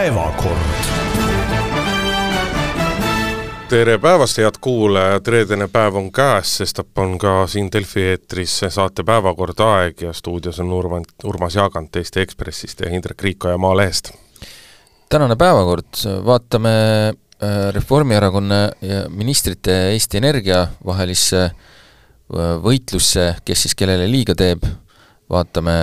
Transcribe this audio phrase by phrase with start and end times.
[0.00, 0.60] päevakord.
[3.68, 9.04] Tere päevast, head kuulajad, reedene päev on käes, sestap on ka siin Delfi eetris saate
[9.04, 14.14] Päevakord aeg ja stuudios on Urman, Urmas Jaagant Eesti Ekspressist ja Indrek Riikoja Maalehest.
[15.08, 15.92] tänane päevakord,
[16.24, 16.72] vaatame
[17.12, 21.52] äh, Reformierakonna ja ministrite Eesti Energia vahelisse äh,
[22.64, 24.64] võitlusse, kes siis kellele liiga teeb,
[25.30, 25.74] vaatame,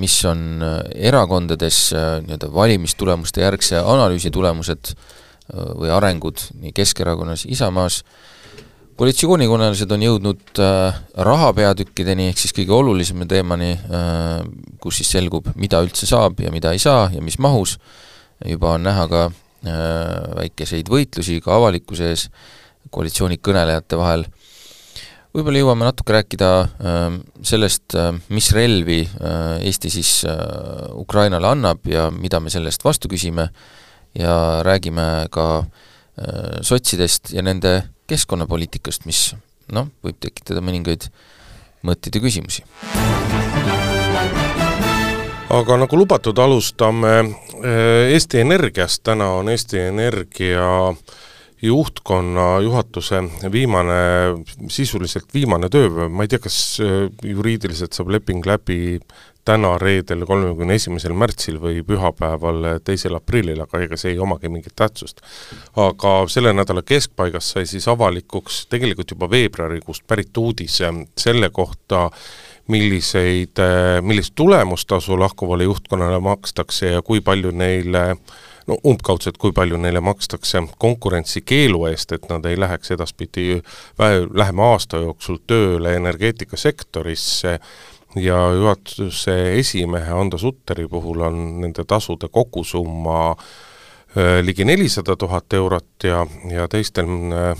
[0.00, 0.76] mis on äh,
[1.10, 4.94] erakondades nii-öelda valimistulemuste järgse analüüsi tulemused,
[5.50, 8.04] või arengud nii Keskerakonnas, Isamaas,
[9.00, 14.42] koalitsioonikõnelused on jõudnud äh, raha peatükkideni, ehk siis kõige olulisema teemani äh,,
[14.80, 17.78] kus siis selgub, mida üldse saab ja mida ei saa ja mis mahus,
[18.44, 19.72] juba on näha ka äh,
[20.42, 22.26] väikeseid võitlusi ka avalikkuse ees
[22.92, 24.26] koalitsioonikõnelejate vahel,
[25.34, 31.86] võib-olla jõuame natuke rääkida äh, sellest äh,, mis relvi äh, Eesti siis äh, Ukrainale annab
[31.86, 33.68] ja mida me selle eest vastu küsime äh,,
[34.14, 39.34] ja räägime ka äh, sotsidest ja nende keskkonnapoliitikast, mis
[39.72, 41.06] noh, võib tekitada mõningaid
[41.86, 42.64] mõtteid ja küsimusi.
[45.50, 50.94] aga nagu lubatud, alustame äh, Eesti Energiast, täna on Eesti Energia
[51.62, 53.22] juhtkonna juhatuse
[53.52, 53.98] viimane,
[54.72, 58.98] sisuliselt viimane tööpäev, ma ei tea, kas äh, juriidiliselt saab leping läbi
[59.44, 64.76] täna, reedel, kolmekümne esimesel märtsil või pühapäeval, teisel aprillil, aga ega see ei omagi mingit
[64.76, 65.22] tähtsust.
[65.76, 70.80] aga selle nädala keskpaigas sai siis avalikuks tegelikult juba veebruarikuust pärit uudis
[71.16, 72.10] selle kohta,
[72.70, 73.58] milliseid,
[74.06, 78.04] millist tulemustasu lahkuvale juhtkonnale makstakse ja kui palju neile
[78.70, 83.62] no umbkaudselt, kui palju neile makstakse konkurentsikeelu eest, et nad ei läheks edaspidi
[83.98, 87.58] lähema aasta jooksul tööle energeetikasektorisse
[88.16, 96.04] ja juhatuse esimehe Ando Sutteri puhul on nende tasude kogusumma äh, ligi nelisada tuhat eurot
[96.04, 97.54] ja, ja teistel, äh,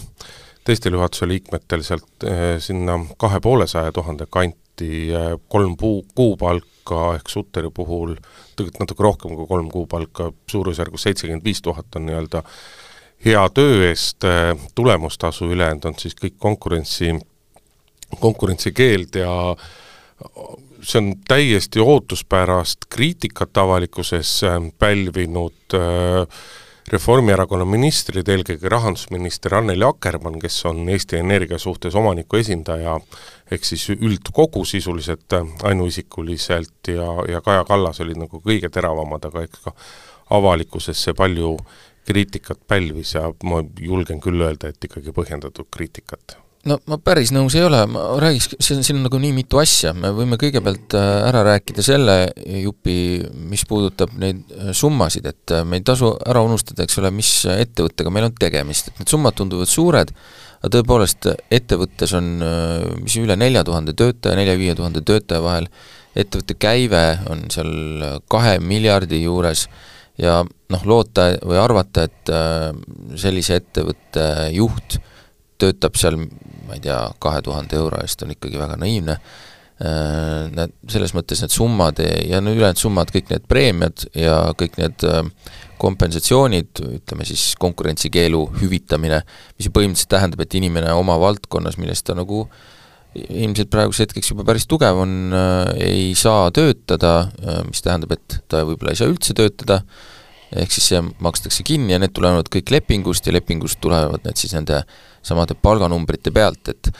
[0.64, 5.10] teistel juhatuse liikmetel sealt äh, sinna kahe poolesaja tuhande kanti
[5.48, 6.79] kolm puu, kuupalka
[7.14, 8.14] ehk Sutteri puhul
[8.56, 12.42] tegelikult natuke rohkem kui kolm kuupalka, suurusjärgus seitsekümmend viis tuhat on nii-öelda
[13.24, 14.24] hea töö eest
[14.74, 17.12] tulemustasu, ülejäänud on siis kõik konkurentsi,
[18.20, 19.34] konkurentsikeeld ja
[20.82, 26.40] see on täiesti ootuspärast kriitikat avalikkuses äh, pälvinud äh,
[26.90, 32.96] Reformierakonna ministrid, eelkõige rahandusminister Anneli Akkermann, kes on Eesti Energia suhtes omaniku esindaja,
[33.46, 39.46] ehk siis üldkogu sisuliselt äh, ainuisikuliselt ja, ja Kaja Kallas olid nagu kõige teravamad, aga
[39.46, 39.76] eks ka
[40.34, 41.54] avalikkuses see palju
[42.10, 47.54] kriitikat pälvis ja ma julgen küll öelda, et ikkagi põhjendatud kriitikat no ma päris nõus
[47.56, 51.08] ei ole, ma räägiks, on, siin on nagu nii mitu asja, me võime kõigepealt äh,
[51.30, 52.16] ära rääkida selle
[52.60, 52.96] jupi,
[53.48, 57.32] mis puudutab neid äh, summasid, et äh, me ei tasu ära unustada, eks ole, mis
[57.54, 60.12] ettevõttega meil on tegemist, et need summad tunduvad suured,
[60.60, 62.34] aga tõepoolest, ettevõttes on
[63.00, 65.70] mis üle nelja tuhande töötaja, nelja-viie tuhande töötaja vahel,
[66.12, 67.70] ettevõtte käive on seal
[68.28, 69.70] kahe miljardi juures.
[70.20, 72.28] Ja noh, loota või arvata, et
[73.16, 74.98] sellise ettevõtte juht
[75.60, 76.18] töötab seal
[76.70, 79.16] ma ei tea, kahe tuhande euro eest on ikkagi väga naiivne,
[79.82, 84.78] äh, need, selles mõttes need summad ja no ülejäänud summad, kõik need preemiad ja kõik
[84.80, 85.22] need äh,
[85.80, 89.22] kompensatsioonid, ütleme siis konkurentsikeelu hüvitamine,
[89.56, 92.44] mis ju põhimõtteliselt tähendab, et inimene oma valdkonnas, milles ta nagu
[93.16, 97.14] ilmselt praeguseks hetkeks juba päris tugev on, äh, ei saa töötada,
[97.66, 99.80] mis tähendab, et ta võib-olla ei saa üldse töötada,
[100.56, 104.54] ehk siis see makstakse kinni ja need tulenevad kõik lepingust ja lepingust tulevad need siis
[104.56, 104.82] nende
[105.22, 106.92] samade palganumbrite pealt, et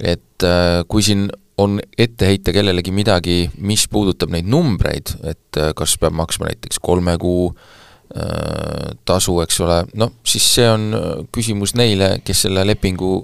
[0.00, 1.28] et äh, kui siin
[1.60, 6.80] on ette heita kellelegi midagi, mis puudutab neid numbreid, et äh, kas peab maksma näiteks
[6.80, 10.88] kolme kuu äh, tasu, eks ole, noh, siis see on
[11.34, 13.20] küsimus neile, kes selle lepingu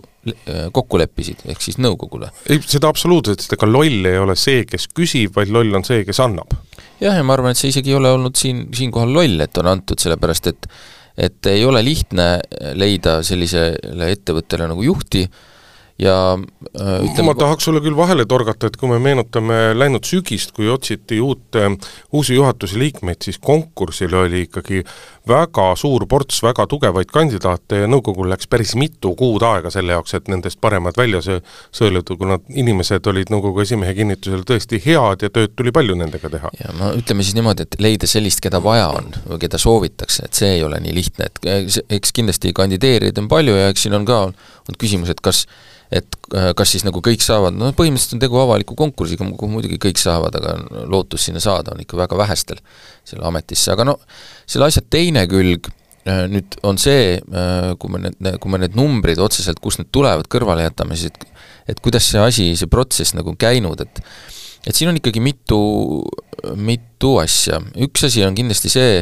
[0.75, 2.33] kokku leppisid, ehk siis nõukogule.
[2.51, 6.19] ei, seda absoluutselt, ega loll ei ole see, kes küsib, vaid loll on see, kes
[6.25, 6.51] annab.
[7.01, 9.73] Jah, ja ma arvan, et see isegi ei ole olnud siin, siinkohal loll, et on
[9.75, 10.71] antud, sellepärast et
[11.17, 12.25] et ei ole lihtne
[12.77, 15.23] leida sellisele ettevõttele nagu juhti
[16.01, 20.53] ja äh, ütleme ma tahaks sulle küll vahele torgata, et kui me meenutame läinud sügist,
[20.57, 21.73] kui otsiti uut, äh,
[22.13, 24.83] uusi juhatuse liikmeid, siis konkursil oli ikkagi
[25.29, 30.15] väga suur ports väga tugevaid kandidaate ja nõukogul läks päris mitu kuud aega selle jaoks,
[30.15, 35.57] et nendest paremad välja sõeluda, kuna inimesed olid nõukogu esimehe kinnitusel tõesti head ja tööd
[35.59, 36.53] tuli palju nendega teha.
[36.61, 40.43] ja no ütleme siis niimoodi, et leida sellist, keda vaja on või keda soovitakse, et
[40.43, 44.07] see ei ole nii lihtne, et eks kindlasti kandideerijaid on palju ja eks siin on
[44.07, 45.47] ka olnud küsimus, et kas
[45.93, 49.79] et äh, kas siis nagu kõik saavad, no põhimõtteliselt on tegu avaliku konkursiga, kuhu muidugi
[49.83, 52.59] kõik saavad, aga lootus sinna saada on ikka väga vähestel
[53.07, 53.99] selle ametisse, aga no
[54.49, 55.69] selle asja teine külg
[56.07, 59.93] äh, nüüd on see, äh, kui me need, kui me need numbrid otseselt, kust need
[59.95, 61.33] tulevad, kõrvale jätame, siis et
[61.67, 64.03] et kuidas see asi, see protsess nagu käinud, et
[64.67, 65.59] et siin on ikkagi mitu,
[66.59, 69.01] mitu asja, üks asi on kindlasti see,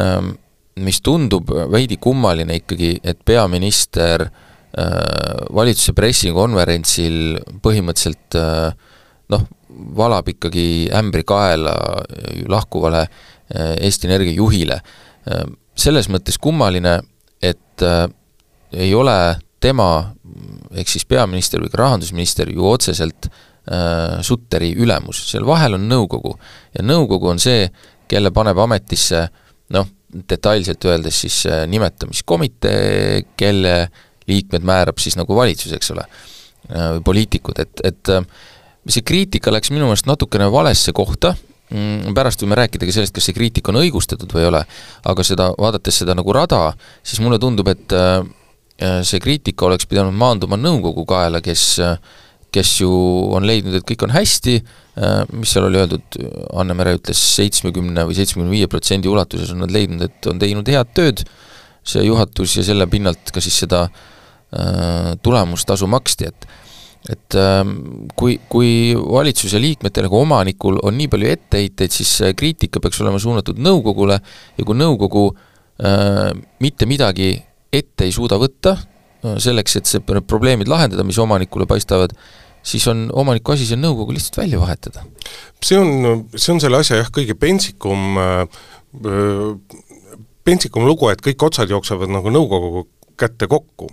[0.00, 0.34] ähm,
[0.80, 7.18] mis tundub veidi kummaline ikkagi, et peaminister äh, valitsuse pressikonverentsil
[7.64, 8.36] põhimõtteliselt
[9.32, 9.46] noh,
[9.96, 11.74] valab ikkagi ämbri kaela
[12.48, 14.80] lahkuvale äh, Eesti Energia juhile.
[15.76, 17.00] Selles mõttes kummaline,
[17.42, 19.16] et ei ole
[19.60, 20.12] tema,
[20.70, 23.26] ehk siis peaminister või ka rahandusminister ju otseselt
[24.22, 26.36] Sutteri ülemus, seal vahel on nõukogu
[26.70, 27.66] ja nõukogu on see,
[28.06, 29.24] kelle paneb ametisse
[29.74, 29.88] noh,
[30.30, 33.74] detailselt öeldes siis nimetamiskomitee, kelle
[34.30, 36.06] liikmed määrab siis nagu valitsus, eks ole,
[37.04, 38.12] poliitikud, et, et
[38.88, 41.34] see kriitika läks minu meelest natukene valesse kohta,
[41.70, 44.62] mm, pärast võime rääkida ka sellest, kas see kriitika on õigustatud või ei ole,
[45.12, 46.70] aga seda, vaadates seda nagu rada,
[47.02, 48.20] siis mulle tundub, et äh,
[49.06, 51.66] see kriitika oleks pidanud maanduma nõukogu kaela, kes
[52.56, 52.88] kes ju
[53.36, 54.52] on leidnud, et kõik on hästi,
[55.36, 56.16] mis seal oli öeldud,
[56.56, 60.94] Anne-Mere ütles seitsmekümne või seitsmekümne viie protsendi ulatuses on nad leidnud, et on teinud head
[60.96, 61.20] tööd,
[61.84, 63.98] see juhatus ja selle pinnalt ka siis seda äh,
[64.54, 66.46] Äh, tulemustasu maksti, et
[67.12, 67.74] et ähm,
[68.18, 73.60] kui, kui valitsuse liikmetel nagu omanikul on nii palju etteheiteid, siis kriitika peaks olema suunatud
[73.62, 76.32] nõukogule ja kui nõukogu äh,
[76.64, 77.34] mitte midagi
[77.72, 82.16] ette ei suuda võtta, äh, selleks, et see probleemid lahendada, mis omanikule paistavad,
[82.66, 85.06] siis on omaniku asi see nõukogu lihtsalt välja vahetada.
[85.62, 88.64] see on, see on selle asja jah, kõige pentsikum äh,
[90.46, 92.86] pentsikum lugu, et kõik otsad jooksevad nagu nõukogu
[93.18, 93.88] kätte kokku.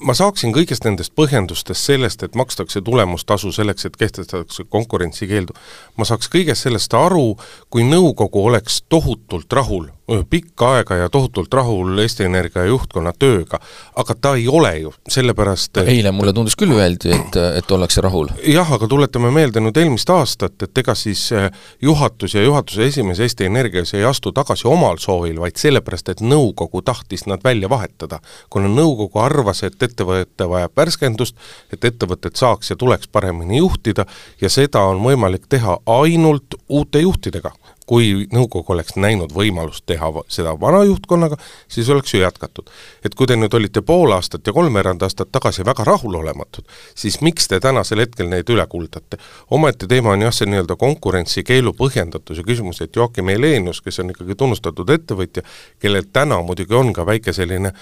[0.00, 5.56] Ma saaksin kõigest nendest põhjendustest sellest, et makstakse tulemustasu selleks, et kehtestatakse konkurentsikeeldu,
[6.00, 7.34] ma saaks kõigest sellest aru,
[7.68, 9.90] kui nõukogu oleks tohutult rahul
[10.30, 13.60] pikka aega ja tohutult rahul Eesti Energia juhtkonna tööga,
[13.96, 18.02] aga ta ei ole ju, sellepärast et eile mulle tundus küll öeldi, et, et ollakse
[18.04, 18.30] rahul.
[18.46, 21.48] jah, aga tuletame meelde nüüd eelmist aastat, et ega siis eh,
[21.82, 26.82] juhatus ja juhatuse esimees Eesti Energias ei astu tagasi omal soovil, vaid sellepärast, et nõukogu
[26.82, 28.20] tahtis nad välja vahetada.
[28.50, 31.36] kuna nõukogu arvas, et ettevõte vajab värskendust,
[31.72, 34.06] et ettevõtet saaks ja tuleks paremini juhtida
[34.40, 37.52] ja seda on võimalik teha ainult uute juhtidega
[37.90, 41.38] kui nõukogu oleks näinud võimalust teha seda vana juhtkonnaga,
[41.68, 42.70] siis oleks ju jätkatud.
[43.04, 47.48] et kui te nüüd olite pool aastat ja kolmveerand aastat tagasi väga rahulolematud, siis miks
[47.48, 49.18] te tänasel hetkel neid üle kuldate?
[49.50, 54.38] omaette teema on jah, see nii-öelda konkurentsikeelu põhjendatuse küsimus, et Joakim Helenius, kes on ikkagi
[54.38, 55.42] tunnustatud ettevõtja,
[55.82, 57.74] kellel täna muidugi on ka väike selline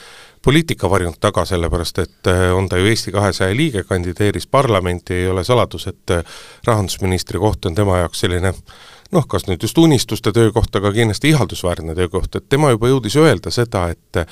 [0.44, 5.44] poliitikavarjund taga, sellepärast et äh, on ta ju Eesti kahesaja liige, kandideeris parlamenti, ei ole
[5.44, 8.54] saladus, et äh, rahandusministri koht on tema jaoks selline
[9.12, 13.52] noh, kas nüüd just unistuste töökoht, aga kindlasti ihaldusväärne töökoht, et tema juba jõudis öelda
[13.54, 14.22] seda, et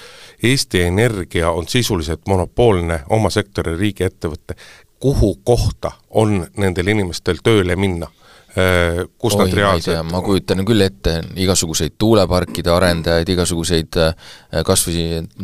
[0.42, 4.56] Eesti Energia on sisuliselt monopoolne oma sektori riigiettevõte,
[5.00, 8.08] kuhu kohta on nendel inimestel tööle minna
[8.56, 14.30] kus Oi, nad reaalselt ma kujutan küll ette igasuguseid tuuleparkide arendajaid, igasuguseid äh,
[14.64, 15.02] kas või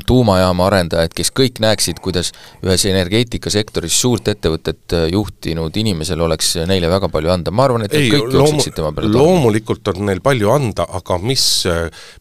[0.09, 2.31] tuumajaama arendajaid, kes kõik näeksid, kuidas
[2.65, 7.97] ühes energeetikasektoris suurt ettevõtet äh, juhtinud inimesel oleks neile väga palju anda, ma arvan, et
[7.99, 11.47] ei, kõik loomu-, tema peale loomulikult on neil palju anda, aga mis,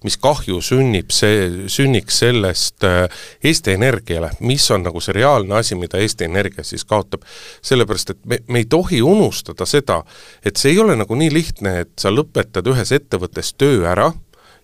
[0.04, 6.04] mis kahju sünnib, see, sünniks sellest Eesti Energiale, mis on nagu see reaalne asi, mida
[6.04, 7.24] Eesti Energia siis kaotab,
[7.64, 10.02] sellepärast et me, me ei tohi unustada seda,
[10.44, 14.12] et see ei ole nagu nii lihtne, et sa lõpetad ühes ettevõttes töö ära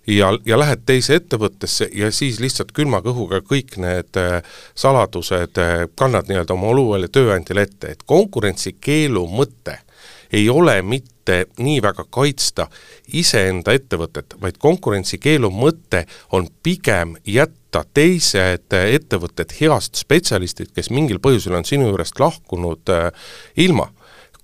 [0.07, 4.39] ja, ja lähed teise ettevõttesse ja siis lihtsalt külma kõhuga kõik need äh,
[4.75, 9.79] saladused äh, kannad nii-öelda oma oluvale tööandjale ette, et konkurentsikeelu mõte
[10.33, 12.67] ei ole mitte nii väga kaitsta
[13.15, 16.05] iseenda ettevõtet, vaid konkurentsikeelu mõte
[16.35, 23.09] on pigem jätta teised ettevõtted, heast spetsialistid, kes mingil põhjusel on sinu juurest lahkunud äh,
[23.63, 23.91] ilma,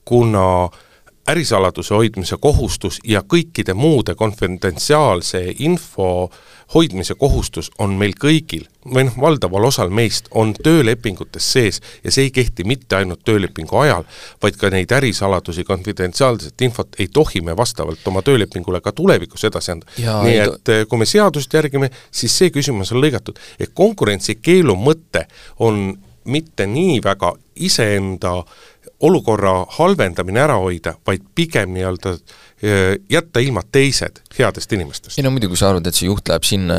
[0.03, 0.82] kuna äh,
[1.27, 6.30] ärisaladuse hoidmise kohustus ja kõikide muude konfidentsiaalse info
[6.74, 12.27] hoidmise kohustus on meil kõigil, või noh, valdaval osal meist on töölepingutes sees ja see
[12.27, 14.03] ei kehti mitte ainult töölepingu ajal,
[14.44, 19.72] vaid ka neid ärisaladusi, konfidentsiaalset infot ei tohi me vastavalt oma töölepingule ka tulevikus edasi
[19.72, 19.88] anda.
[19.98, 25.27] nii et eh, kui me seadust järgime, siis see küsimus on lõigatud, et konkurentsikeelu mõte
[25.60, 28.73] on mitte nii väga iseenda äh,
[29.03, 32.15] olukorra halvendamine ära hoida, vaid pigem nii-öelda
[32.63, 35.17] jätta ilma teised headest inimestest.
[35.17, 36.77] ei no muidugi, kui sa arvad, et see juht läheb sinna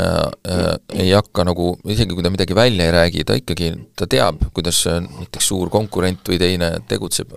[0.49, 0.71] äh,,
[1.05, 4.81] ei hakka nagu, isegi kui ta midagi välja ei räägi, ta ikkagi, ta teab, kuidas
[4.89, 7.35] näiteks suur konkurent või teine tegutseb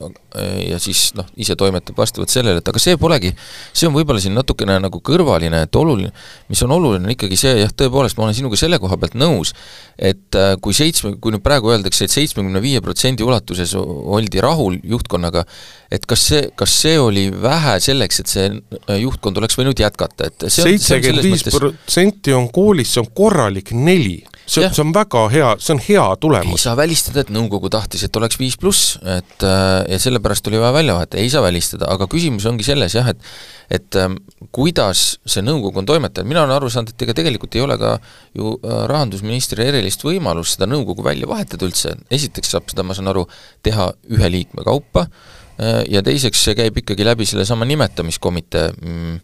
[0.68, 3.34] ja siis noh, ise toimetab vastavalt sellele, et aga see polegi,
[3.75, 6.12] see on võib-olla siin natukene nagu kõrvaline, et oluline,
[6.51, 9.54] mis on oluline, on ikkagi see, jah, tõepoolest, ma olen sinuga selle koha pealt nõus,
[9.98, 14.77] et äh, kui seitsme, kui nüüd praegu öeldakse, et seitsmekümne viie protsendi ulatuses oldi rahul
[14.86, 15.46] juhtkonnaga,
[15.92, 20.32] et kas see, kas see oli vähe selleks, et see äh, juhtkond oleks võinud jätkata,
[20.32, 24.20] et seitsekümmend viis protsenti on koolis, see on korralik neli.
[24.48, 26.56] See, see on väga hea, see on hea tulemus.
[26.56, 30.62] ei saa välistada, et nõukogu tahtis, et oleks viis pluss, et äh, ja sellepärast oli
[30.62, 33.24] vaja välja vahetada, ei saa välistada, aga küsimus ongi selles jah, et
[33.67, 34.15] et ähm,
[34.56, 37.98] kuidas see nõukogu on toimetanud, mina olen aru saanud, et ega tegelikult ei ole ka
[38.38, 43.12] ju äh, rahandusministril erilist võimalust seda nõukogu välja vahetada üldse, esiteks saab seda, ma saan
[43.12, 43.25] aru,
[43.67, 45.10] teha ühe liikme kaupa
[45.58, 49.16] ja teiseks see käib ikkagi läbi sellesama nimetamiskomitee, mm,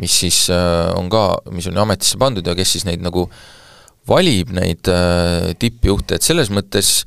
[0.00, 3.40] mis siis on ka, mis on ametisse pandud ja kes siis neid nagu äh,
[4.06, 7.00] valib neid äh, tippjuhte, et selles mõttes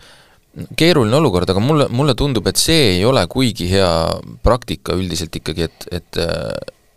[0.79, 3.89] keeruline olukord, aga mulle, mulle tundub, et see ei ole kuigi hea
[4.43, 6.21] praktika üldiselt ikkagi, et, et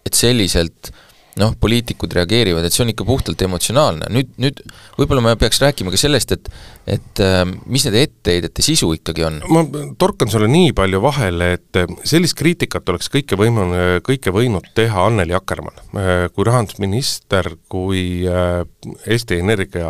[0.02, 1.02] et selliselt äh,
[1.40, 4.60] noh, poliitikud reageerivad, et see on ikka puhtalt emotsionaalne, nüüd, nüüd
[4.98, 6.50] võib-olla me peaks rääkima ka sellest, et
[6.92, 9.38] et äh, mis nende etteheidete sisu ikkagi on?
[9.54, 9.62] ma
[10.00, 13.68] torkan sulle nii palju vahele, et äh, sellist kriitikat oleks kõike võimu-,
[14.04, 15.78] kõike võinud teha Anneli Akkermann.
[15.94, 19.88] Äh, kui rahandusminister, kui Eesti Energia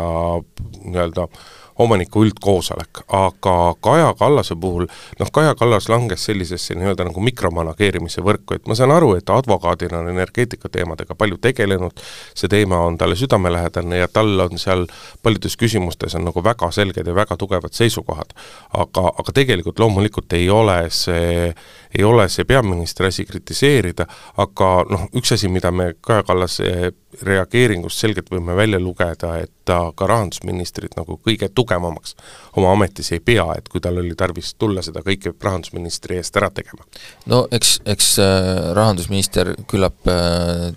[0.83, 1.43] nii-öelda äh,
[1.79, 4.85] omaniku üldkoosolek, aga Kaja Kallase puhul
[5.19, 10.03] noh, Kaja Kallas langes sellisesse nii-öelda nagu mikromanageerimise võrku, et ma saan aru, et advokaadina
[10.03, 12.03] on energeetikateemadega palju tegelenud,
[12.37, 14.85] see teema on talle südamelähedane ja tal on seal
[15.23, 18.33] paljudes küsimustes on nagu väga selged ja väga tugevad seisukohad.
[18.73, 21.53] aga, aga tegelikult loomulikult ei ole see,
[21.97, 24.07] ei ole see peaministri asi kritiseerida,
[24.41, 29.77] aga noh, üks asi, mida me Kaja Kallase reageeringust selgelt võime välja lugeda, et ta
[29.95, 32.15] ka rahandusministrit nagu kõige tugevamaks
[32.59, 36.49] oma ametis ei pea, et kui tal oli tarvis tulla seda kõike rahandusministri eest ära
[36.53, 36.83] tegema.
[37.29, 40.71] no eks, eks äh, rahandusminister küllap äh,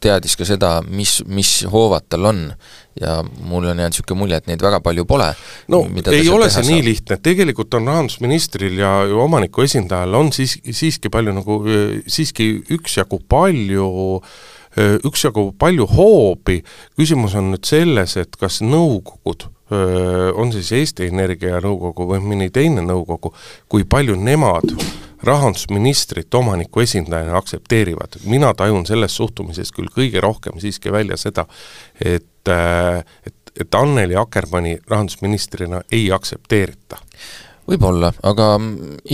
[0.00, 2.44] teadis ka seda, mis, mis hoovad tal on
[3.00, 5.30] ja mul on jäänud niisugune mulje, et neid väga palju pole.
[5.68, 6.70] no ei ole see saab.
[6.72, 11.58] nii lihtne, tegelikult on rahandusministril ja omaniku esindajal on siis, siiski palju nagu,
[12.06, 13.88] siiski üksjagu palju
[14.78, 16.60] üksjagu palju hoobi,
[16.98, 19.48] küsimus on nüüd selles, et kas nõukogud,
[20.34, 23.34] on siis Eesti Energia nõukogu või mõni teine nõukogu,
[23.68, 24.72] kui palju nemad
[25.22, 28.20] rahandusministrit omaniku esindajana aktsepteerivad.
[28.24, 31.46] mina tajun selles suhtumises küll kõige rohkem siiski välja seda,
[32.04, 36.96] et, et, et Anneli Akkermanni rahandusministrina ei aktsepteerita
[37.68, 38.46] võib-olla, aga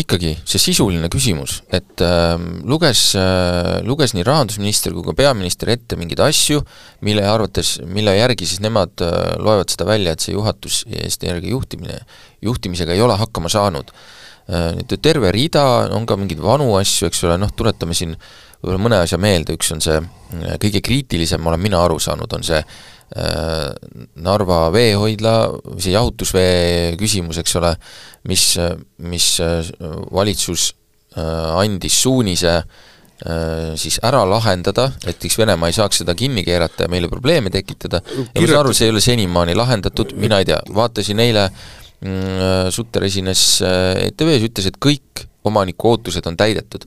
[0.03, 2.35] ikkagi see sisuline küsimus, et äh,
[2.69, 6.63] luges äh,, luges nii rahandusminister kui ka peaminister ette mingeid asju,
[7.07, 11.57] mille arvates, mille järgi siis nemad äh, loevad seda välja, et see juhatus Eesti Energia
[11.57, 11.99] juhtimine,
[12.47, 14.73] juhtimisega ei ole hakkama saanud äh,.
[14.77, 15.63] Nüüd terve rida
[15.97, 18.13] on ka mingeid vanu asju, eks ole, noh, tuletame siin
[18.61, 22.45] võib-olla mõne asja meelde, üks on see äh, kõige kriitilisem, olen mina aru saanud, on
[22.47, 25.35] see Äh, Narva veehoidla,
[25.79, 27.75] see jahutusvee küsimus, eks ole,
[28.31, 28.47] mis,
[29.07, 29.71] mis äh,
[30.15, 30.73] valitsus
[31.17, 32.63] äh, andis suunise
[33.79, 38.03] siis ära lahendada, et siis Venemaa ei saaks seda kinni keerata ja meile probleeme tekitada.
[38.05, 42.75] Ja ma saan aru, see ei ole senimaani lahendatud, mina ei tea, vaatasin eile mm,
[42.75, 46.85] Sutter esines ETV-s, ütles, et kõik omaniku ootused on täidetud.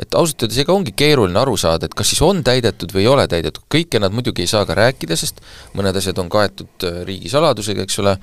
[0.00, 3.10] Et ausalt öeldes ega ongi keeruline aru saada, et kas siis on täidetud või ei
[3.12, 5.42] ole täidetud, kõike nad muidugi ei saa ka rääkida, sest
[5.76, 8.16] mõned asjad on kaetud äh, riigisaladusega, eks ole,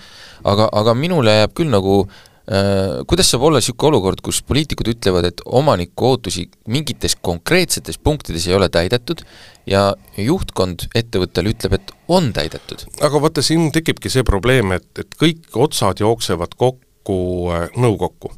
[0.48, 5.30] aga, aga minule jääb küll nagu äh, kuidas saab olla niisugune olukord, kus poliitikud ütlevad,
[5.30, 9.26] et omaniku ootusi mingites konkreetsetes punktides ei ole täidetud
[9.70, 12.88] ja juhtkond ettevõttel ütleb, et on täidetud?
[13.04, 17.20] aga vaata, siin tekibki see probleem, et, et kõik otsad jooksevad kokku
[17.54, 18.34] äh, nõukokku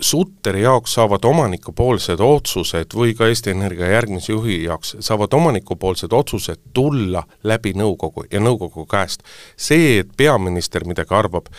[0.00, 6.62] Sutteri jaoks saavad omanikupoolsed otsused või ka Eesti Energia järgmise juhi jaoks saavad omanikupoolsed otsused
[6.72, 9.20] tulla läbi nõukogu ja nõukogu käest.
[9.56, 11.52] see, et peaminister midagi arvab,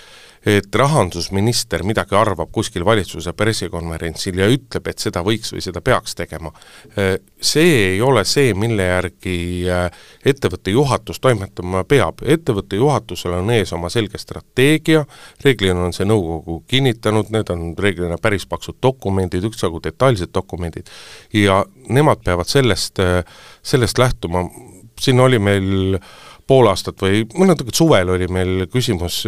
[0.45, 6.15] et rahandusminister midagi arvab kuskil valitsuse pressikonverentsil ja ütleb, et seda võiks või seda peaks
[6.19, 6.51] tegema,
[7.43, 9.35] see ei ole see, mille järgi
[9.71, 9.87] äh,
[10.25, 12.23] ettevõtte juhatus toimetama peab.
[12.23, 15.05] ettevõtte juhatusel on ees oma selge strateegia,
[15.43, 20.91] reeglina on see nõukogu kinnitanud, need on reeglina päris paksud dokumendid, üksjagu detailsed dokumendid,
[21.33, 23.23] ja nemad peavad sellest, äh,
[23.63, 24.47] sellest lähtuma,
[24.99, 25.97] siin oli meil
[26.53, 29.23] pool aastat või mõned suvel oli meil küsimus,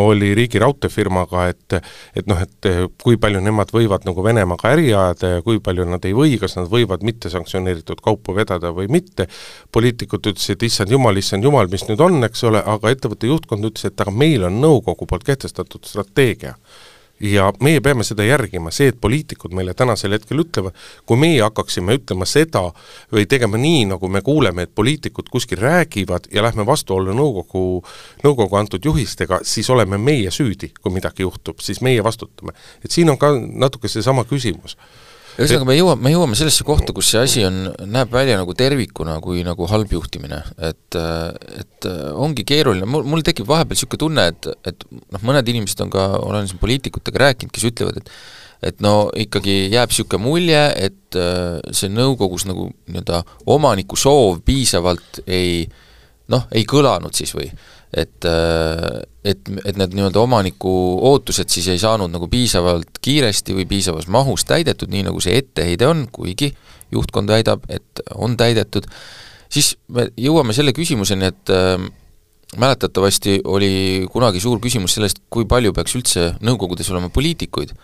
[0.00, 1.78] oli riigi raudteefirmaga, et
[2.16, 2.68] et noh, et
[3.02, 6.56] kui palju nemad võivad nagu Venemaaga äri ajada ja kui palju nad ei või, kas
[6.56, 9.28] nad võivad mittesanktsioneeritud kaupu vedada või mitte,
[9.72, 13.70] poliitikud ütlesid, et issand jumal, issand jumal, mis nüüd on, eks ole, aga ettevõtte juhtkond
[13.70, 16.56] ütles, et aga meil on nõukogu poolt kehtestatud strateegia
[17.20, 21.98] ja meie peame seda järgima, see, et poliitikud meile tänasel hetkel ütlevad, kui meie hakkaksime
[21.98, 22.62] ütlema seda
[23.12, 27.84] või tegema nii, nagu me kuuleme, et poliitikud kuskil räägivad ja lähme vastuollu nõukogu,
[28.24, 32.52] nõukogu antud juhistega, siis oleme meie süüdi, kui midagi juhtub, siis meie vastutame.
[32.84, 34.76] et siin on ka natuke seesama küsimus
[35.40, 39.16] ühesõnaga, me jõuame, me jõuame sellesse kohta, kus see asi on, näeb välja nagu tervikuna
[39.24, 41.88] kui nagu halb juhtimine, et et
[42.20, 46.06] ongi keeruline, mul, mul tekib vahepeal niisugune tunne, et, et noh, mõned inimesed on ka,
[46.20, 48.14] olen siin poliitikutega rääkinud, kes ütlevad, et
[48.60, 51.20] et no ikkagi jääb niisugune mulje, et
[51.72, 55.64] see nõukogus nagu nii-öelda omaniku soov piisavalt ei
[56.30, 57.48] noh, ei kõlanud siis või
[57.92, 60.72] et, äh, et, et need nii-öelda omaniku
[61.10, 65.88] ootused siis ei saanud nagu piisavalt kiiresti või piisavas mahus täidetud, nii nagu see etteheide
[65.90, 66.52] on, kuigi
[66.94, 68.86] juhtkond väidab, et on täidetud,
[69.50, 71.82] siis me jõuame selle küsimuseni, et äh,
[72.58, 77.74] mäletatavasti oli kunagi suur küsimus sellest, kui palju peaks üldse nõukogudes olema poliitikuid.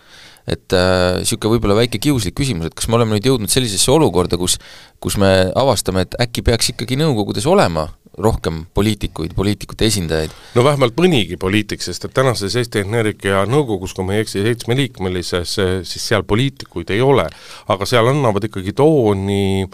[0.47, 4.37] et niisugune äh, võib-olla väike kiuslik küsimus, et kas me oleme nüüd jõudnud sellisesse olukorda,
[4.39, 4.55] kus
[5.03, 10.33] kus me avastame, et äkki peaks ikkagi nõukogudes olema rohkem poliitikuid, poliitikute esindajaid?
[10.55, 15.53] no vähemalt mõnigi poliitik, sest et tänases Eesti Energia nõukogus, kui ma ei eksi, seitsmeliikmelises,
[15.85, 17.27] siis seal poliitikuid ei ole.
[17.67, 19.67] aga seal annavad ikkagi tooni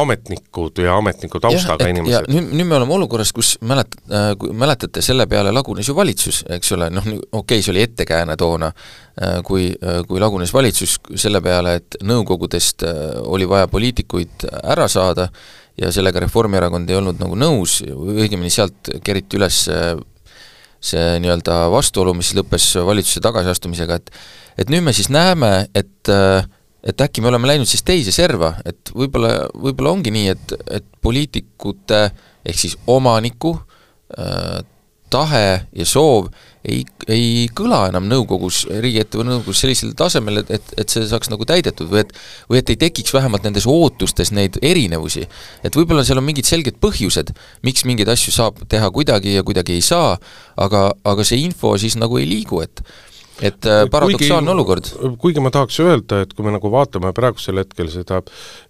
[0.00, 2.30] ametnikud ja ametniku taustaga ja, inimesed.
[2.32, 6.72] nüüd, nüüd me oleme olukorras, kus mälet- äh,, mäletate, selle peale lagunes ju valitsus, eks
[6.78, 11.44] ole, noh okei okay,, see oli ettekääne toona äh,, kui äh,, kui lagunes valitsus selle
[11.44, 15.28] peale, et nõukogudest äh, oli vaja poliitikuid ära saada,
[15.80, 22.32] ja sellega Reformierakond ei olnud nagu nõus, õigemini sealt keriti üles see, nii-öelda vastuolu, mis
[22.36, 24.12] lõppes valitsuse tagasiastumisega, et
[24.60, 26.10] et nüüd me siis näeme, et
[26.80, 30.86] et äkki me oleme läinud siis teise serva, et võib-olla, võib-olla ongi nii, et, et
[31.04, 32.06] poliitikute
[32.44, 33.52] ehk siis omaniku
[34.16, 34.62] äh,
[35.12, 35.46] tahe
[35.76, 36.30] ja soov
[36.64, 41.46] ei, ei kõla enam nõukogus, riigiettevõtte nõukogus sellisel tasemel, et, et, et see saaks nagu
[41.48, 42.14] täidetud või et
[42.50, 45.26] või et ei tekiks vähemalt nendes ootustes neid erinevusi.
[45.64, 47.32] et võib-olla seal on mingid selged põhjused,
[47.66, 50.18] miks mingeid asju saab teha kuidagi ja kuidagi ei saa,
[50.56, 52.84] aga, aga see info siis nagu ei liigu, et
[53.40, 54.90] et äh, paradoksaalne olukord.
[55.18, 58.20] kuigi ma tahaks öelda, et kui me nagu vaatame praegusel hetkel seda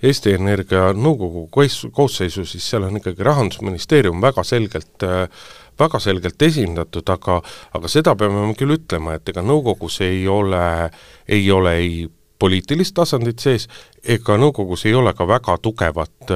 [0.02, 1.48] Eesti Energia nõukogu
[1.90, 5.26] koosseisu, siis seal on ikkagi Rahandusministeerium väga selgelt äh,
[5.80, 7.40] väga selgelt esindatud, aga
[7.76, 10.64] aga seda peame küll ütlema, et ega nõukogus ei ole,
[11.28, 12.00] ei ole ei
[12.40, 13.66] poliitilist tasandit sees,
[14.00, 16.33] ega nõukogus ei ole ka väga tugevat,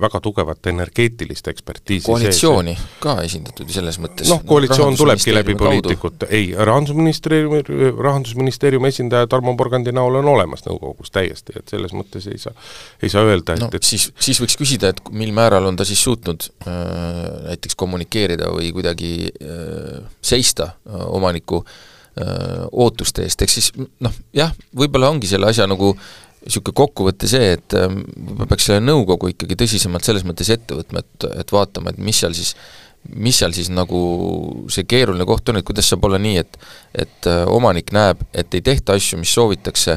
[0.00, 2.92] väga tugevat energeetilist ekspertiisi koalitsiooni sees.
[3.02, 4.30] ka esindatud selles mõttes?
[4.30, 7.64] noh, koalitsioon tulebki läbi poliitikute, ei, rahandusministeeriumi,
[7.98, 12.54] rahandusministeeriumi esindaja Tarmo Porgandi näol on olemas nõukogus täiesti, et selles mõttes ei saa,
[13.02, 15.86] ei saa öelda, et no, et siis, siis võiks küsida, et mil määral on ta
[15.88, 16.74] siis suutnud äh,
[17.50, 24.50] näiteks kommunikeerida või kuidagi äh, seista äh, omaniku äh, ootuste eest, ehk siis noh, jah,
[24.76, 25.94] võib-olla ongi selle asja nagu
[26.40, 31.26] niisugune kokkuvõte see, et võib-olla peaks selle nõukogu ikkagi tõsisemalt selles mõttes ette võtma, et,
[31.44, 32.54] et vaatama, et mis seal siis
[33.16, 33.98] mis seal siis nagu
[34.72, 36.58] see keeruline koht on, et kuidas saab olla nii, et
[37.04, 39.96] et omanik näeb, et ei tehta asju, mis soovitakse,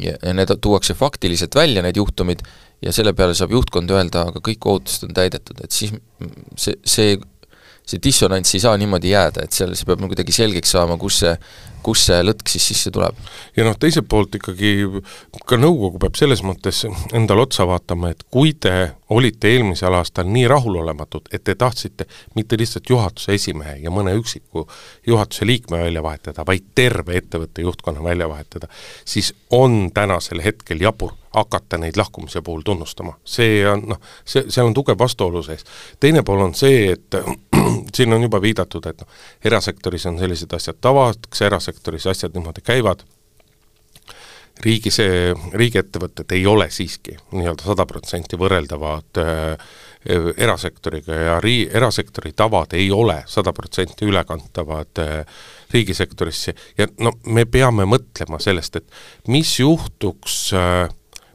[0.00, 2.44] ja need tuuakse faktiliselt välja, need juhtumid,
[2.80, 5.92] ja selle peale saab juhtkond öelda, aga kõik ootused on täidetud, et siis
[6.56, 7.18] see, see
[7.86, 11.20] see dissonants ei saa niimoodi jääda, et seal, see peab nagu kuidagi selgeks saama, kus
[11.24, 11.32] see,
[11.84, 13.16] kus see lõtk siis sisse tuleb.
[13.56, 14.72] ja noh, teiselt poolt ikkagi
[15.48, 16.84] ka nõukogu peab selles mõttes
[17.16, 22.58] endale otsa vaatama, et kui te olite eelmisel aastal nii rahulolematud, et te tahtsite mitte
[22.60, 24.66] lihtsalt juhatuse esimehe ja mõne üksiku
[25.06, 28.68] juhatuse liikme välja vahetada, vaid terve ettevõtte juhtkonna välja vahetada,
[29.04, 33.16] siis on tänasel hetkel jabur hakata neid lahkumise puhul tunnustama.
[33.24, 35.64] see on noh, see, seal on tugev vastuolu sees.
[36.00, 37.49] teine pool on see, et
[38.00, 43.04] siin on juba viidatud, et noh, erasektoris on sellised asjad tavaks, erasektoris asjad niimoodi käivad,
[44.64, 49.70] riigi see, riigiettevõtted ei ole siiski nii-öelda sada protsenti võrreldavad äh,
[50.36, 56.54] erasektoriga ja rii-, erasektori tavad ei ole sada protsenti ülekantavad äh, riigisektorisse.
[56.78, 60.88] Ja no me peame mõtlema sellest, et mis juhtuks äh,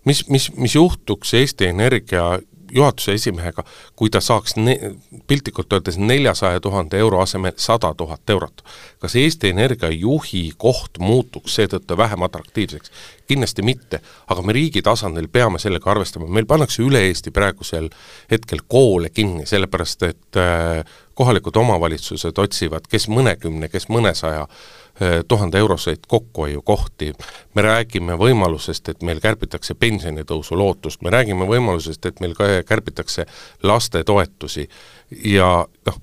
[0.06, 2.36] mis, mis, mis juhtuks Eesti Energia
[2.72, 3.64] juhatuse esimehega,
[3.96, 4.96] kui ta saaks ne-,
[5.28, 8.64] piltlikult öeldes neljasaja tuhande euro asemel sada tuhat eurot.
[9.00, 12.92] kas Eesti Energia juhi koht muutuks seetõttu vähem atraktiivseks?
[13.28, 17.90] kindlasti mitte, aga me riigi tasandil peame sellega arvestama, meil pannakse üle Eesti praegusel
[18.32, 20.84] hetkel koole kinni, sellepärast et äh,
[21.16, 24.46] kohalikud omavalitsused otsivad kes mõnekümne, kes mõnesaja
[25.28, 27.14] tuhande euroseid kokkuhoiukohti,
[27.56, 33.26] me räägime võimalusest, et meil kärbitakse pensionitõusu lootust, me räägime võimalusest, et meil kärbitakse
[33.64, 34.70] lastetoetusi.
[35.26, 36.00] Ja noh,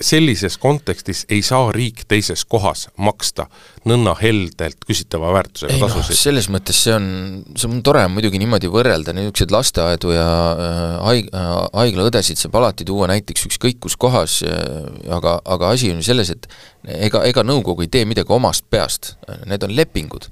[0.00, 3.46] sellises kontekstis ei saa riik teises kohas maksta
[3.88, 6.16] nõnna heldelt küsitava väärtusega ei noh, tasusid.
[6.16, 7.06] selles mõttes see on,
[7.52, 11.50] see on tore muidugi niimoodi võrrelda, niisuguseid lasteaedu ja äh, haig-, äh,
[11.82, 14.62] haiglaõdesid saab alati tuua näiteks ükskõik kus kohas, äh,
[15.16, 16.48] aga, aga asi on ju selles, et
[17.08, 19.14] ega, ega nõukogu ei tee midagi omast peast,
[19.50, 20.30] need on lepingud.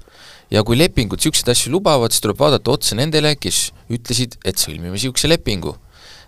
[0.49, 4.97] ja kui lepingud niisuguseid asju lubavad, siis tuleb vaadata otsa nendele, kes ütlesid, et sõlmime
[4.97, 5.77] niisuguse lepingu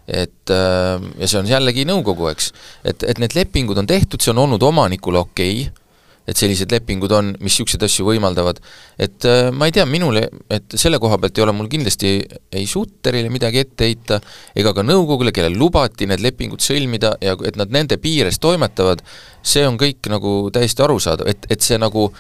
[0.08, 2.52] et äh, ja see on jällegi nõukogu, eks,
[2.88, 5.62] et, et need lepingud on tehtud, see on olnud omanikule okei.
[5.68, 5.78] Okay,,
[6.30, 8.60] et sellised lepingud on, mis niisuguseid asju võimaldavad,
[9.02, 10.22] et äh, ma ei tea, minule,
[10.54, 12.12] et selle koha pealt ei ole mul kindlasti
[12.54, 14.20] ei Sutterile midagi ette heita,
[14.56, 19.02] ega ka nõukogule, kellel lubati need lepingud sõlmida ja et nad nende piires toimetavad,
[19.42, 22.12] see on kõik nagu täiesti arusaadav, et, et see nagu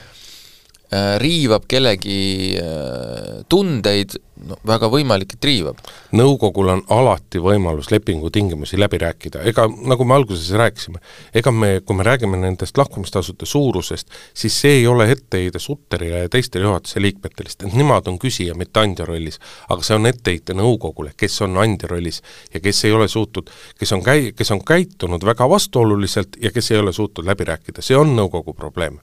[0.91, 4.11] Äh, riivab kellegi äh, tundeid,
[4.51, 5.79] no väga võimalik, et riivab.
[6.15, 11.01] nõukogul on alati võimalus lepingutingimusi läbi rääkida, ega nagu me alguses rääkisime,
[11.33, 16.29] ega me, kui me räägime nendest lahkumistasude suurusest, siis see ei ole etteheide Sutterile ja
[16.29, 19.39] teistele juhatuse liikmetele, sest et nemad on küsija, mitte andja rollis.
[19.69, 22.21] aga see on etteheite nõukogule, kes on andja rollis
[22.53, 26.71] ja kes ei ole suutnud, kes on käi-, kes on käitunud väga vastuoluliselt ja kes
[26.71, 28.99] ei ole suutnud läbi rääkida, see on nõukogu probleem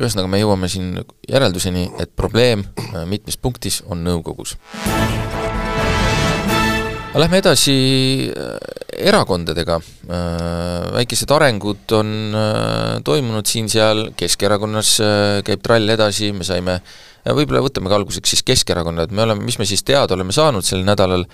[0.00, 0.96] ühesõnaga, me jõuame siin
[1.28, 4.56] järelduseni, et probleem äh, mitmes punktis on nõukogus.
[7.14, 7.74] Lähme edasi
[8.26, 8.56] äh,
[9.06, 12.14] erakondadega, äh, väikesed arengud on
[13.06, 14.96] toimunud siin-seal, Keskerakonnas
[15.46, 16.80] käib trall edasi, me saime,
[17.24, 20.66] võib-olla võtame ka alguseks siis Keskerakonna, et me oleme, mis me siis teada oleme saanud
[20.66, 21.28] sel nädalal,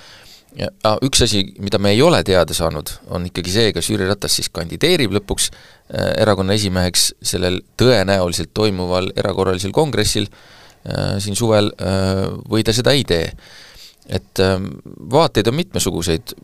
[0.58, 4.08] ja ah, üks asi, mida me ei ole teada saanud, on ikkagi see, kas Jüri
[4.08, 11.72] Ratas siis kandideerib lõpuks äh, erakonna esimeheks sellel tõenäoliselt toimuval erakorralisel kongressil äh, siin suvel
[11.78, 13.30] äh, või ta seda ei tee.
[14.10, 14.56] et äh,
[15.12, 16.34] vaateid on mitmesuguseid,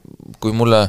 [0.40, 0.86] kui mulle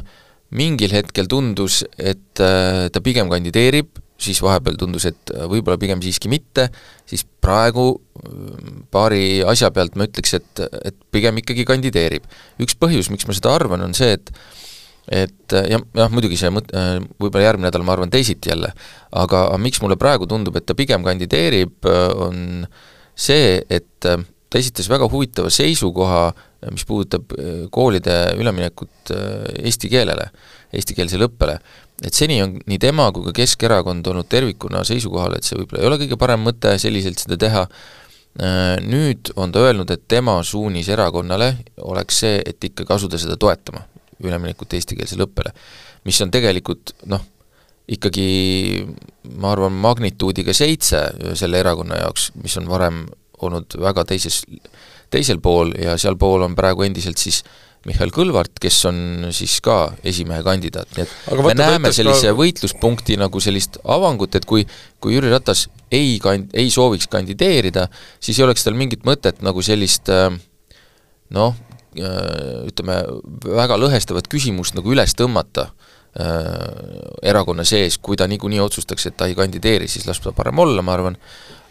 [0.54, 6.30] mingil hetkel tundus, et ta pigem kandideerib, siis vahepeal tundus, et äh, võib-olla pigem siiski
[6.30, 6.68] mitte,
[7.08, 12.26] siis praegu äh, paari asja pealt ma ütleks, et, et pigem ikkagi kandideerib.
[12.62, 14.32] üks põhjus, miks ma seda arvan, on see, et
[15.08, 16.74] et äh, jah, jah muidugi see mõt-,
[17.16, 18.74] võib-olla järgmine nädal ma arvan teisiti jälle,
[19.16, 21.88] aga miks mulle praegu tundub, et ta pigem kandideerib,
[22.26, 22.66] on
[23.16, 26.26] see, et ta esitas väga huvitava seisukoha,
[26.74, 27.32] mis puudutab
[27.72, 29.14] koolide üleminekut
[29.62, 30.28] eesti keelele,
[30.76, 31.56] eestikeelsele õppele
[32.02, 35.88] et seni on nii tema kui ka Keskerakond olnud tervikuna seisukohal, et see võib-olla ei
[35.90, 37.64] ole kõige parem mõte selliselt seda teha,
[38.42, 41.54] äh, nüüd on ta öelnud, et tema suunis erakonnale
[41.90, 43.82] oleks see, et ikkagi asuda seda toetama,
[44.22, 45.54] üleminekut eestikeelsele õppele.
[46.06, 47.24] mis on tegelikult noh,
[47.88, 48.86] ikkagi
[49.42, 51.00] ma arvan, magnituudiga seitse
[51.36, 53.06] selle erakonna jaoks, mis on varem
[53.42, 54.42] olnud väga teises,
[55.10, 59.92] teisel pool ja sealpool on praegu endiselt siis äh, Mihhail Kõlvart, kes on siis ka
[60.06, 62.36] esimehe kandidaat, nii et Aga me näeme sellise ka...
[62.40, 64.66] võitluspunkti nagu sellist avangut, et kui
[64.98, 67.86] kui Jüri Ratas ei kand-, ei sooviks kandideerida,
[68.20, 70.28] siis ei oleks tal mingit mõtet nagu sellist äh,
[71.34, 71.54] noh,
[71.96, 72.98] äh, ütleme,
[73.46, 76.34] väga lõhestavat küsimust nagu üles tõmmata äh,
[77.30, 80.84] erakonna sees, kui ta niikuinii otsustaks, et ta ei kandideeri, siis las ta parem olla,
[80.84, 81.18] ma arvan,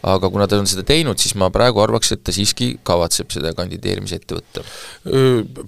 [0.02, 3.50] aga kuna ta on seda teinud, siis ma praegu arvaks, et ta siiski kavatseb seda
[3.58, 4.64] kandideerimise ette võtta.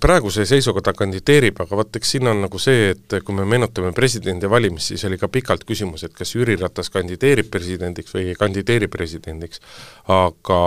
[0.01, 3.91] Praeguse seisuga ta kandideerib, aga vaat eks siin on nagu see, et kui me meenutame
[3.97, 8.91] presidendivalimisi, siis oli ka pikalt küsimus, et kas Jüri Ratas kandideerib presidendiks või ei kandideeri
[8.93, 9.63] presidendiks,
[10.11, 10.61] aga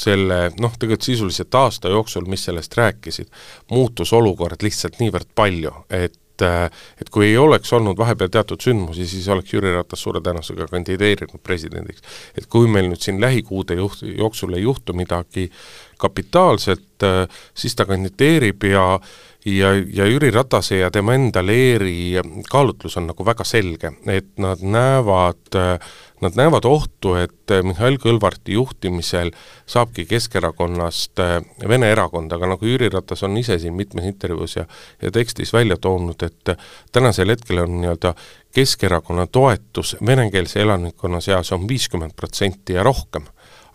[0.00, 3.28] selle noh, tegelikult sisuliselt aasta jooksul, mis sellest rääkisid,
[3.74, 9.06] muutus olukord lihtsalt niivõrd palju, et et et kui ei oleks olnud vahepeal teatud sündmusi,
[9.08, 12.02] siis oleks Jüri Ratas suure tõenäosusega kandideerinud presidendiks.
[12.36, 15.50] et kui meil nüüd siin lähikuude juht-, jooksul ei juhtu midagi
[16.00, 17.04] kapitaalset,
[17.54, 19.00] siis ta kandideerib ja
[19.44, 24.62] ja, ja Jüri Ratase ja tema enda leeri kaalutlus on nagu väga selge, et nad
[24.62, 25.60] näevad
[26.20, 29.30] Nad näevad ohtu, et Mihhail Kõlvarti juhtimisel
[29.66, 31.22] saabki Keskerakonnast
[31.68, 34.66] Vene erakond, aga nagu Jüri Ratas on ise siin mitmes intervjuus ja
[35.02, 36.52] ja tekstis välja toonud, et
[36.92, 38.12] tänasel hetkel on nii-öelda
[38.52, 43.24] Keskerakonna toetus venekeelse elanikkonna seas on viiskümmend protsenti ja rohkem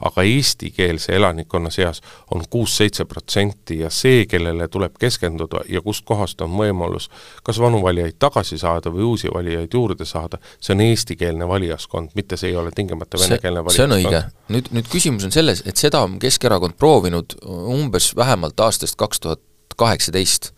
[0.02, 2.02] aga eestikeelse elanikkonna seas
[2.34, 7.10] on kuus-seitse protsenti ja see, kellele tuleb keskenduda ja kustkohast on võimalus
[7.44, 12.38] kas vanu valijaid tagasi saada või uusi valijaid juurde saada, see on eestikeelne valijaskond, mitte
[12.38, 13.94] see ei ole tingimata venekeelne valijaskond.
[13.94, 14.24] see on õige.
[14.50, 19.42] nüüd, nüüd küsimus on selles, et seda on Keskerakond proovinud umbes vähemalt aastast kaks tuhat
[19.76, 20.52] kaheksateist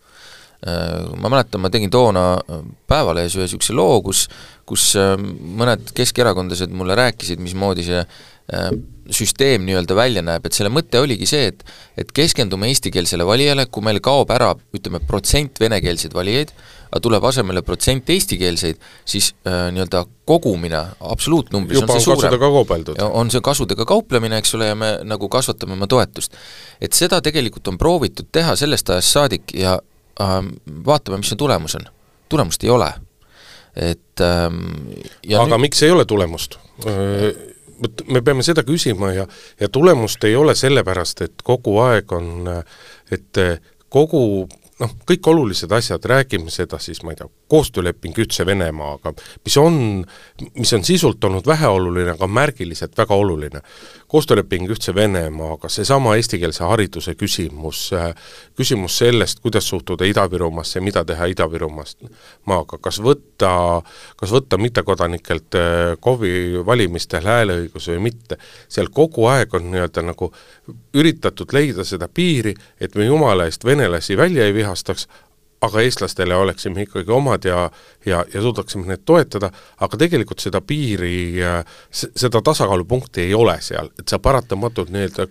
[0.66, 2.22] ma mäletan, ma tegin toona
[2.90, 4.24] Päevalehes ühe niisuguse loo, kus
[4.68, 8.02] kus mõned keskerakondlased mulle rääkisid, mismoodi see
[9.10, 11.64] süsteem nii-öelda välja näeb, et selle mõte oligi see, et
[11.98, 16.52] et keskendume eestikeelsele valijale, kui meil kaob ära ütleme, protsent venekeelseid valijaid,
[16.88, 23.02] aga tuleb asemele protsent eestikeelseid, siis äh, nii-öelda kogumine absoluutnumbris juba on, on kasudega kaubeldud.
[23.20, 26.36] on see kasudega kauplemine, eks ole, ja me nagu kasvatame oma toetust.
[26.80, 29.87] et seda tegelikult on proovitud teha sellest ajast saadik ja äh,
[30.18, 31.86] vaatame, mis see tulemus on.
[32.28, 32.92] tulemust ei ole.
[33.76, 34.64] et ähm,
[35.28, 35.68] aga nüüd...
[35.68, 36.58] miks ei ole tulemust?
[37.82, 39.26] vot me peame seda küsima ja,
[39.60, 42.48] ja tulemust ei ole sellepärast, et kogu aeg on,
[43.14, 43.42] et
[43.88, 44.22] kogu
[44.80, 49.12] noh, kõik olulised asjad, räägime seda siis, ma ei tea, koostööleping Ühtse Venemaaga,
[49.44, 50.04] mis on,
[50.54, 53.62] mis on sisult olnud väheoluline, aga märgiliselt väga oluline.
[54.08, 57.90] koostööleping Ühtse Venemaaga, seesama eestikeelse hariduse küsimus,
[58.56, 62.08] küsimus sellest, kuidas suhtuda Ida-Virumaasse, mida teha Ida-Virumaast
[62.44, 63.82] maaga, kas võtta,
[64.16, 70.32] kas võtta mittekodanikelt eh, KOV-i valimistel hääleõigus või mitte, seal kogu aeg on nii-öelda nagu
[70.94, 75.08] üritatud leida seda piiri, et me jumala eest venelasi välja ei vihastaks,
[75.60, 77.64] aga eestlastele oleksime ikkagi omad ja,
[78.06, 79.50] ja, ja suudaksime neid toetada,
[79.82, 81.40] aga tegelikult seda piiri,
[81.90, 85.26] seda tasakaalupunkti ei ole seal, et sa paratamatult nii-öelda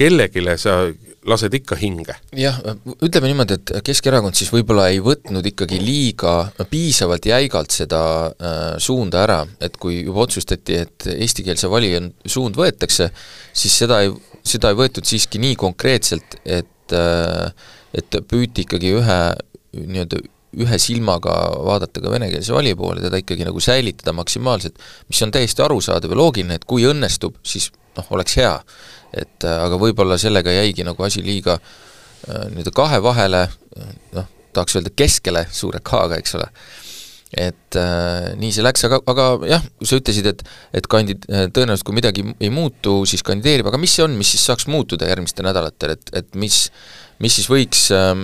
[0.00, 0.80] kellelegi sa
[1.28, 2.16] lased ikka hinge.
[2.36, 2.58] jah,
[3.04, 6.34] ütleme niimoodi, et Keskerakond siis võib-olla ei võtnud ikkagi liiga
[6.70, 13.10] piisavalt jäigalt seda äh, suunda ära, et kui juba otsustati, et eestikeelse valija suund võetakse,
[13.52, 19.20] siis seda ei, seda ei võetud siiski nii konkreetselt, et äh, et püüti ikkagi ühe
[19.76, 20.20] nii-öelda
[20.60, 25.62] ühe silmaga vaadata ka venekeelse valija poole, teda ikkagi nagu säilitada maksimaalselt, mis on täiesti
[25.62, 28.56] arusaadav ja loogiline, et kui õnnestub, siis noh, oleks hea.
[29.10, 33.48] et äh, aga võib-olla sellega jäigi nagu asi liiga äh, nii-öelda kahe vahele,
[34.14, 36.46] noh, tahaks öelda keskele suure K-ga, eks ole,
[37.34, 41.98] et äh, nii see läks, aga, aga jah, sa ütlesid, et et kandi-, tõenäoliselt kui
[41.98, 45.94] midagi ei muutu, siis kandideerib, aga mis see on, mis siis saaks muutuda järgmistel nädalatel,
[45.98, 46.68] et, et mis
[47.20, 48.14] mis siis võiks äh,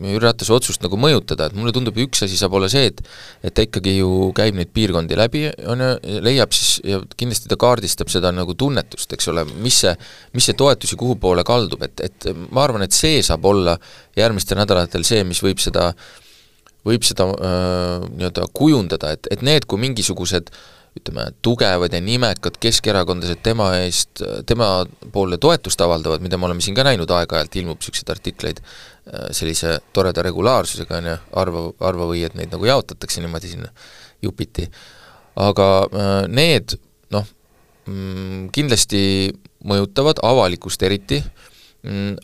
[0.00, 3.02] Jüri Ratase otsust nagu mõjutada, et mulle tundub, üks asi saab olla see, et
[3.44, 5.90] et ta ikkagi ju käib neid piirkondi läbi, on ju,
[6.24, 9.92] leiab siis ja kindlasti ta kaardistab seda nagu tunnetust, eks ole, mis see,
[10.36, 13.76] mis see toetus ja kuhu poole kaldub, et, et ma arvan, et see saab olla
[14.16, 15.90] järgmistel nädalatel see, mis võib seda,
[16.88, 20.52] võib seda äh, nii-öelda kujundada, et, et need, kui mingisugused
[20.98, 24.80] ütleme, tugevad ja nimekad keskerakondlased tema eest, tema
[25.14, 28.89] poole toetust avaldavad, mida me oleme siin ka näinud, aeg-ajalt ilmub niisuguseid artikleid, Äh,
[29.34, 33.70] sellise toreda regulaarsusega, on ju, arva, arva või et neid nagu jaotatakse niimoodi sinna
[34.22, 34.68] jupiti.
[35.40, 36.74] aga äh, need
[37.14, 37.26] noh,
[37.86, 39.02] mm, kindlasti
[39.64, 41.20] mõjutavad avalikkust eriti,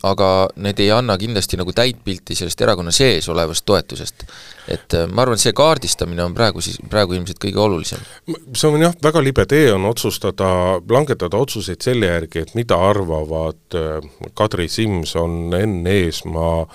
[0.05, 0.27] aga
[0.61, 4.25] need ei anna kindlasti nagu täit pilti sellest erakonna sees olevast toetusest
[4.67, 8.03] et äh, ma arvan, et see kaardistamine on praegu siis, praegu ilmselt kõige olulisem.
[8.27, 10.49] see on jah, väga libe tee on otsustada,
[10.91, 16.65] langetada otsuseid selle järgi, et mida arvavad äh, Kadri Simson, Enn Eesmaa,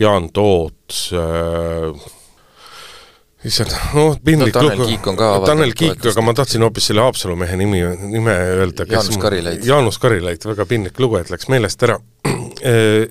[0.00, 2.06] Jaan Toots äh,,
[3.44, 7.82] issand, noh, piinlik no, ka Tanel Kiik, aga ma tahtsin hoopis selle Haapsalu mehe nimi,
[8.06, 9.66] nime öelda, Jaanus Karilaid.
[9.66, 11.98] Jaanus Karilaid, väga piinlik lugu, et läks meelest ära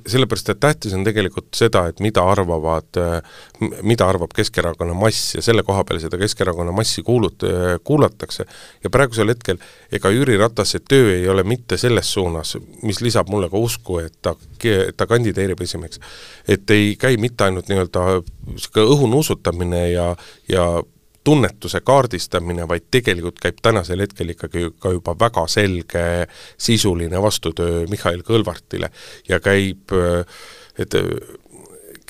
[0.08, 5.44] sellepärast, et tähtis on tegelikult seda, et mida arvavad, äh, mida arvab Keskerakonna mass ja
[5.44, 7.46] selle koha peal seda Keskerakonna massi kuulut-,
[7.84, 8.46] kuulatakse.
[8.84, 9.60] ja praegusel hetkel
[9.92, 14.16] ega Jüri Ratase töö ei ole mitte selles suunas, mis lisab mulle ka usku, et
[14.22, 14.36] ta,
[14.98, 16.00] ta kandideerib esimeheks.
[16.48, 20.16] et ei käi mitte ainult nii-öelda niisugune õhu nuusutamine ja,
[20.50, 20.66] ja
[21.24, 26.06] tunnetuse kaardistamine, vaid tegelikult käib tänasel hetkel ikkagi ka juba väga selge
[26.58, 28.90] sisuline vastutöö Mihhail Kõlvartile
[29.30, 29.94] ja käib,
[30.80, 30.98] et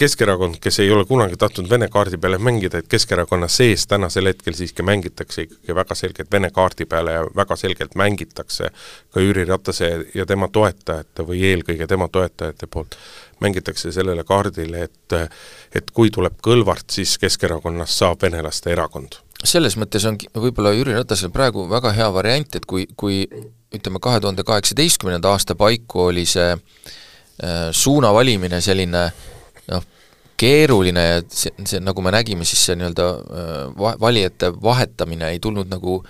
[0.01, 4.55] Keskerakond, kes ei ole kunagi tahtnud Vene kaardi peale mängida, et Keskerakonna sees tänasel hetkel
[4.57, 8.71] siiski mängitakse ikkagi väga selgelt Vene kaardi peale ja väga selgelt mängitakse
[9.13, 12.97] ka Jüri Ratase ja tema toetajate või eelkõige tema toetajate poolt
[13.41, 15.15] mängitakse sellele kaardile, et
[15.75, 19.19] et kui tuleb Kõlvart, siis Keskerakonnast saab venelaste erakond.
[19.43, 23.23] selles mõttes on võib-olla Jüri Ratasel praegu väga hea variant, et kui, kui
[23.73, 29.05] ütleme, kahe tuhande kaheksateistkümnenda aasta paiku oli see äh, suuna valimine selline
[29.71, 29.87] noh,
[30.37, 35.39] keeruline ja see, see, nagu me nägime, siis see nii-öelda äh, va-, valijate vahetamine ei
[35.39, 36.01] tulnud nagu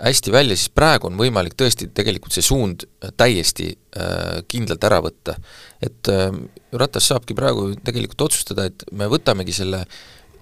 [0.00, 2.86] hästi välja, siis praegu on võimalik tõesti tegelikult see suund
[3.20, 5.36] täiesti äh, kindlalt ära võtta.
[5.82, 6.30] et äh,
[6.72, 9.84] Ratas saabki praegu tegelikult otsustada, et me võtamegi selle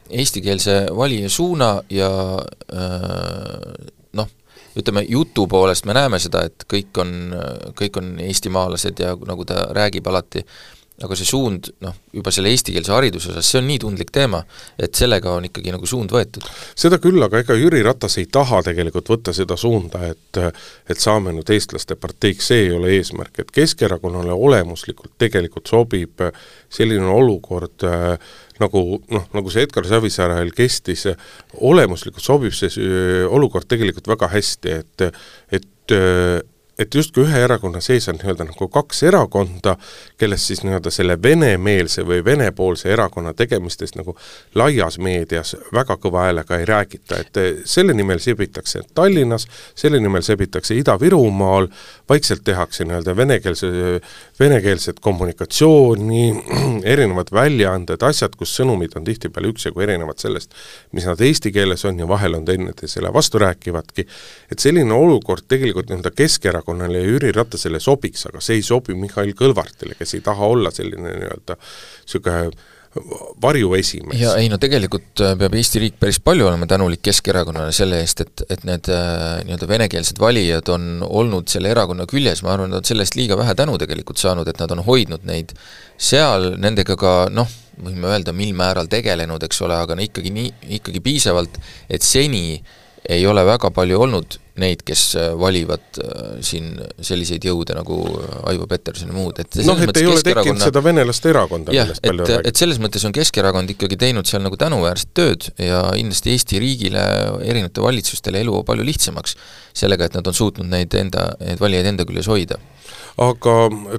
[0.09, 4.31] eestikeelse valija suuna ja äh, noh,
[4.79, 7.15] ütleme jutu poolest me näeme seda, et kõik on,
[7.77, 12.51] kõik on eestimaalased ja nagu ta räägib alati äh, aga see suund, noh, juba selle
[12.51, 14.41] eestikeelse hariduse osas, see on nii tundlik teema,
[14.81, 16.47] et sellega on ikkagi nagu suund võetud.
[16.79, 20.41] seda küll, aga ega Jüri Ratas ei taha tegelikult võtta seda suunda, et
[20.91, 26.23] et saame nüüd eestlaste parteiks, see ei ole eesmärk, et Keskerakonnale olemuslikult tegelikult sobib
[26.73, 28.19] selline olukord äh,
[28.63, 28.85] nagu
[29.15, 31.07] noh, nagu see Edgar Savisaarel kestis,
[31.63, 35.11] olemuslikult sobib see olukord tegelikult väga hästi, et
[35.55, 35.99] et
[36.79, 39.75] et justkui ühe erakonna sees on nii-öelda nagu kaks erakonda,
[40.19, 44.15] kellest siis nii-öelda selle venemeelse või venepoolse erakonna tegemistest nagu
[44.55, 50.77] laias meedias väga kõva häälega ei räägita, et selle nimel sebitakse Tallinnas, selle nimel sebitakse
[50.79, 51.67] Ida-Virumaal,
[52.09, 53.73] vaikselt tehakse nii-öelda venekeelse,
[54.39, 56.23] venekeelset kommunikatsiooni,
[56.95, 60.55] erinevad väljaanded, asjad, kus sõnumid on tihtipeale üksjagu erinevad sellest,
[60.95, 64.07] mis nad eesti keeles on ja vahel on teineteisele vastu rääkivadki,
[64.53, 68.95] et selline olukord tegelikult nii-öelda Keskerakonna Keskerakonnale ja Jüri Ratasele sobiks, aga see ei sobi
[68.95, 72.51] Mihhail Kõlvartile, kes ei taha olla selline nii-öelda niisugune
[73.43, 74.19] varjuesimees.
[74.19, 78.23] ja ei no tegelikult äh, peab Eesti riik päris palju olema tänulik Keskerakonnale selle eest,
[78.25, 82.81] et, et need äh, nii-öelda venekeelsed valijad on olnud selle erakonna küljes, ma arvan, nad
[82.81, 85.53] on selle eest liiga vähe tänu tegelikult saanud, et nad on hoidnud neid
[85.97, 87.49] seal, nendega ka noh,
[87.85, 91.61] võime öelda, mil määral tegelenud, eks ole, aga no ikkagi nii, ikkagi piisavalt,
[91.93, 92.59] et seni
[93.09, 97.99] ei ole väga palju olnud neid, kes äh, valivad äh, siin selliseid jõude nagu
[98.49, 102.25] Aivo Peterson ja muud, et noh, et ei ole tekkinud seda venelaste erakonda, millest palju
[102.25, 102.51] et, räägib.
[102.51, 107.05] et selles mõttes on Keskerakond ikkagi teinud seal nagu tänuväärset tööd ja kindlasti Eesti riigile,
[107.45, 109.37] erinevate valitsustele elu palju lihtsamaks,
[109.77, 112.59] sellega, et nad on suutnud neid enda, neid valijaid enda küljes hoida
[113.19, 113.55] aga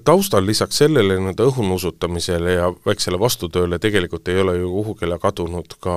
[0.08, 5.96] taustal lisaks sellele nii-öelda õhunusutamisele ja väiksele vastutööle tegelikult ei ole ju kuhugile kadunud ka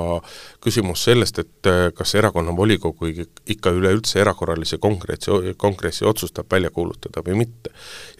[0.65, 3.13] küsimus sellest, et kas erakonna volikogu
[3.55, 4.21] ikka üleüldse
[4.53, 7.71] erakorralise kongressi, kongressi otsustab välja kuulutada või mitte.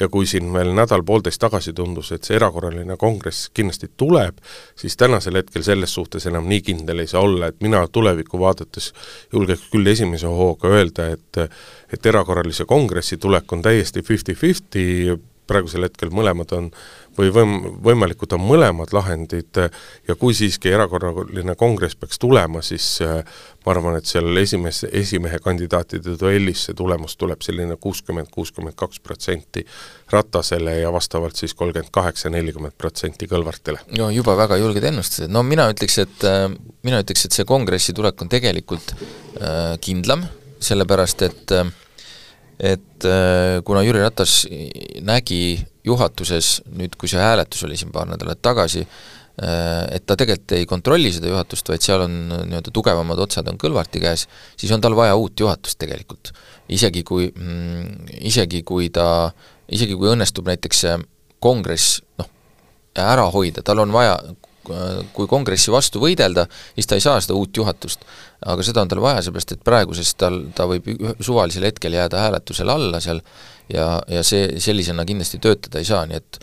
[0.01, 4.39] ja kui siin veel nädal-poolteist tagasi tundus, et see erakorraline kongress kindlasti tuleb,
[4.77, 8.93] siis tänasel hetkel selles suhtes enam nii kindel ei saa olla, et mina tulevikku vaadates
[9.33, 11.43] julgeks küll esimese hooga öelda, et
[11.93, 16.69] et erakorralise kongressi tulek on täiesti fifty-fifty, praegusel hetkel mõlemad on
[17.19, 19.59] või võim-, võimalikud on mõlemad lahendid
[20.09, 23.21] ja kui siiski erakorraline kongress peaks tulema, siis äh,
[23.65, 29.03] ma arvan, et seal esimees, esimehe kandidaatide duellis see tulemus tuleb selline kuuskümmend, kuuskümmend kaks
[29.05, 29.65] protsenti
[30.13, 33.83] Ratasele ja vastavalt siis kolmkümmend kaheksa, nelikümmend protsenti Kõlvartile.
[33.99, 36.49] no juba väga julged ennustused, no mina ütleks, et äh,
[36.87, 40.27] mina ütleks, et see kongressi tulek on tegelikult äh, kindlam,
[40.63, 41.71] sellepärast et äh,
[42.61, 44.43] et äh, kuna Jüri Ratas
[45.05, 50.57] nägi juhatuses nüüd, kui see hääletus oli siin paar nädalat tagasi, äh, et ta tegelikult
[50.59, 54.85] ei kontrolli seda juhatust, vaid seal on nii-öelda tugevamad otsad on Kõlvarti käes, siis on
[54.85, 56.33] tal vaja uut juhatust tegelikult.
[56.73, 59.33] isegi kui mm,, isegi kui ta,
[59.69, 60.95] isegi kui õnnestub näiteks see
[61.43, 62.31] kongress noh,
[62.97, 64.17] ära hoida, tal on vaja
[65.13, 66.47] kui kongressi vastu võidelda,
[66.77, 68.05] siis ta ei saa seda uut juhatust.
[68.47, 70.89] aga seda on tal vaja, seepärast et praeguses tal, ta võib
[71.23, 73.21] suvalisel hetkel jääda hääletusele alla seal
[73.71, 76.41] ja, ja see, sellisena kindlasti töötada ei saa, nii et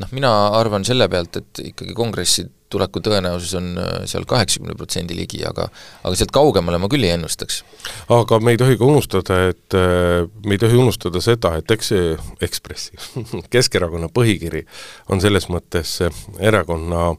[0.00, 5.16] noh, mina arvan selle pealt, et ikkagi kongressi tuleku tõenäosus on äh, seal kaheksakümne protsendi
[5.16, 7.62] ligi, aga aga sealt kaugemale ma küll ei ennustaks.
[8.16, 11.92] aga me ei tohi ka unustada, et äh, me ei tohi unustada seda, et eks
[12.42, 12.96] Ekspressi
[13.54, 14.64] Keskerakonna põhikiri
[15.12, 15.98] on selles mõttes
[16.40, 17.12] erakonna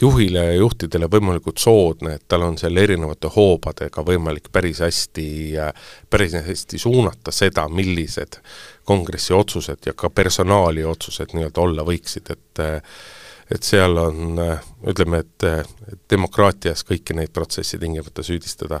[0.00, 5.26] juhile ja juhtidele võimalikult soodne, et tal on seal erinevate hoobadega võimalik päris hästi,
[6.10, 8.40] päris hästi suunata seda, millised
[8.84, 12.64] kongressi otsused ja ka personaali otsused nii-öelda olla võiksid, et
[13.52, 14.38] et seal on,
[14.88, 15.46] ütleme, et
[16.10, 18.80] demokraatias kõiki neid protsesse tingimata süüdistada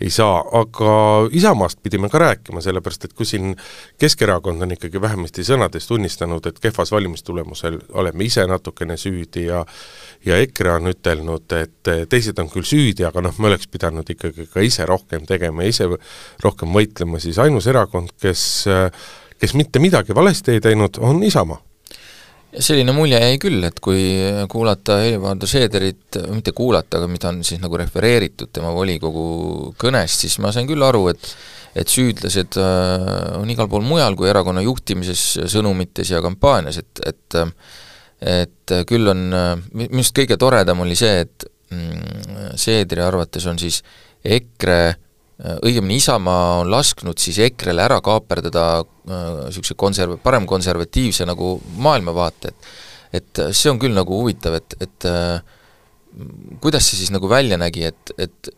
[0.00, 0.92] ei saa, aga
[1.36, 3.54] Isamaast pidime ka rääkima, sellepärast et kui siin
[4.00, 9.64] Keskerakond on ikkagi vähemasti sõnades tunnistanud, et kehvas valimistulemusel oleme ise natukene süüdi ja
[10.26, 14.46] ja EKRE on ütelnud, et teised on küll süüdi, aga noh, me oleks pidanud ikkagi
[14.52, 15.88] ka ise rohkem tegema ja ise
[16.44, 18.44] rohkem võitlema, siis ainus erakond, kes,
[19.40, 21.62] kes mitte midagi valesti ei teinud, on Isamaa
[22.58, 24.02] selline mulje jäi küll, et kui
[24.50, 30.38] kuulata Helir-Valdor Seederit, mitte kuulata, aga mida on siis nagu refereeritud tema volikogu kõnest, siis
[30.42, 31.34] ma sain küll aru, et
[31.70, 35.20] et süüdlased äh, on igal pool mujal kui erakonna juhtimises,
[35.52, 37.38] sõnumites ja kampaanias, et, et
[38.20, 39.20] et küll on,
[39.72, 43.78] minu arust kõige toredam oli see, et mm, Seedri arvates on siis
[44.26, 44.80] EKRE
[45.40, 52.70] õigemini Isamaa on lasknud siis EKRE-le ära kaaperdada niisuguse konserv-, paremkonservatiivse nagu maailmavaate, et
[53.10, 55.06] et see on küll nagu huvitav, et, et
[56.62, 58.50] kuidas see siis nagu välja nägi, et, et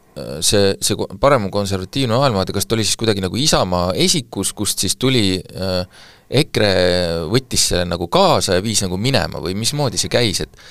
[0.45, 5.39] see, see paremkonservatiivne maailmavaade, kas ta oli siis kuidagi nagu Isamaa esikus, kust siis tuli
[5.41, 6.05] äh,
[6.43, 6.73] EKRE
[7.33, 10.63] võttis selle nagu kaasa ja viis nagu minema või mismoodi see käis, et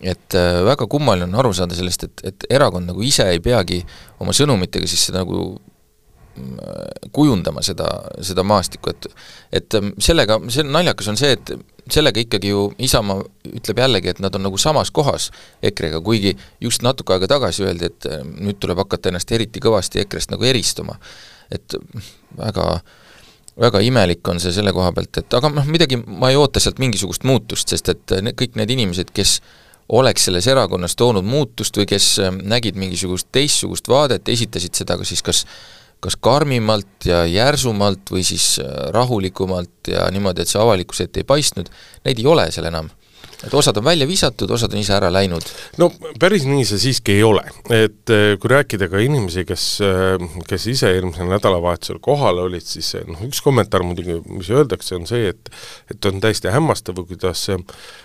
[0.00, 3.82] et äh, väga kummaline on aru saada sellest, et, et erakond nagu ise ei peagi
[4.20, 7.88] oma sõnumitega siis seda nagu mm, kujundama seda,
[8.24, 9.10] seda maastikku, et
[9.60, 11.52] et ähm, sellega, see naljakas on see, et
[11.90, 13.20] sellega ikkagi ju Isamaa
[13.50, 15.28] ütleb jällegi, et nad on nagu samas kohas
[15.62, 20.00] EKRE-ga, kuigi just natuke aega tagasi öeldi, et äh, nüüd tuleb hakata ennast eriti kõvasti
[20.06, 20.96] EKRE-st nagu eristuma.
[21.50, 21.74] et
[22.38, 22.80] väga
[23.60, 26.78] väga imelik on see selle koha pealt, et aga noh, midagi, ma ei oota sealt
[26.80, 29.40] mingisugust muutust, sest et ne, kõik need inimesed, kes
[29.90, 35.08] oleks selles erakonnas toonud muutust või kes äh, nägid mingisugust teistsugust vaadet, esitasid seda ka
[35.08, 35.44] siis kas
[36.00, 41.28] kas karmimalt ja järsumalt või siis äh, rahulikumalt ja niimoodi, et see avalikkuse ette ei
[41.28, 41.68] paistnud,
[42.06, 42.88] neid ei ole seal enam
[43.46, 45.46] et osad on välja visatud, osad on ise ära läinud?
[45.80, 50.26] no päris nii see siiski ei ole, et eh, kui rääkida ka inimesi, kes, eh,
[50.48, 55.32] kes ise eelmisel nädalavahetusel kohal olid, siis noh, üks kommentaar muidugi, mis öeldakse, on see,
[55.34, 55.52] et
[55.90, 57.48] et on täiesti hämmastav, kuidas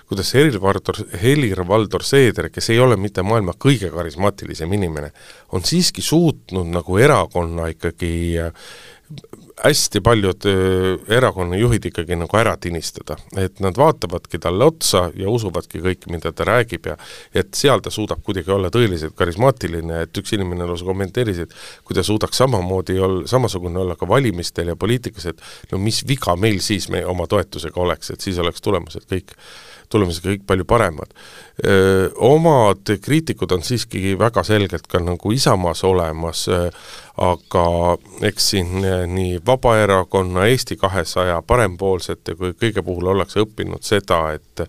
[0.09, 5.11] kuidas Helir-Valdor, Helir-Valdor Seeder, kes ei ole mitte maailma kõige karismaatilisem inimene,
[5.57, 8.11] on siiski suutnud nagu erakonna ikkagi
[9.63, 10.45] hästi paljud
[11.07, 16.47] erakonnajuhid ikkagi nagu ära tinistada, et nad vaatavadki talle otsa ja usuvadki kõike, mida ta
[16.47, 16.97] räägib ja
[17.33, 21.55] et seal ta suudab kuidagi olla tõeliselt karismaatiline, et üks inimene lausa kommenteeris, et
[21.87, 26.35] kui ta suudaks samamoodi olla, samasugune olla ka valimistel ja poliitikas, et no mis viga
[26.35, 29.37] meil siis me oma toetusega oleks, et siis oleks tulemused kõik
[29.89, 31.13] tulemused kõik palju paremad.
[32.25, 36.45] Omad kriitikud on siiski väga selgelt ka nagu Isamaas olemas,
[37.15, 37.65] aga
[38.27, 44.65] eks siin nii Vabaerakonna, Eesti kahesaja, parempoolsete kui kõige puhul ollakse õppinud seda, et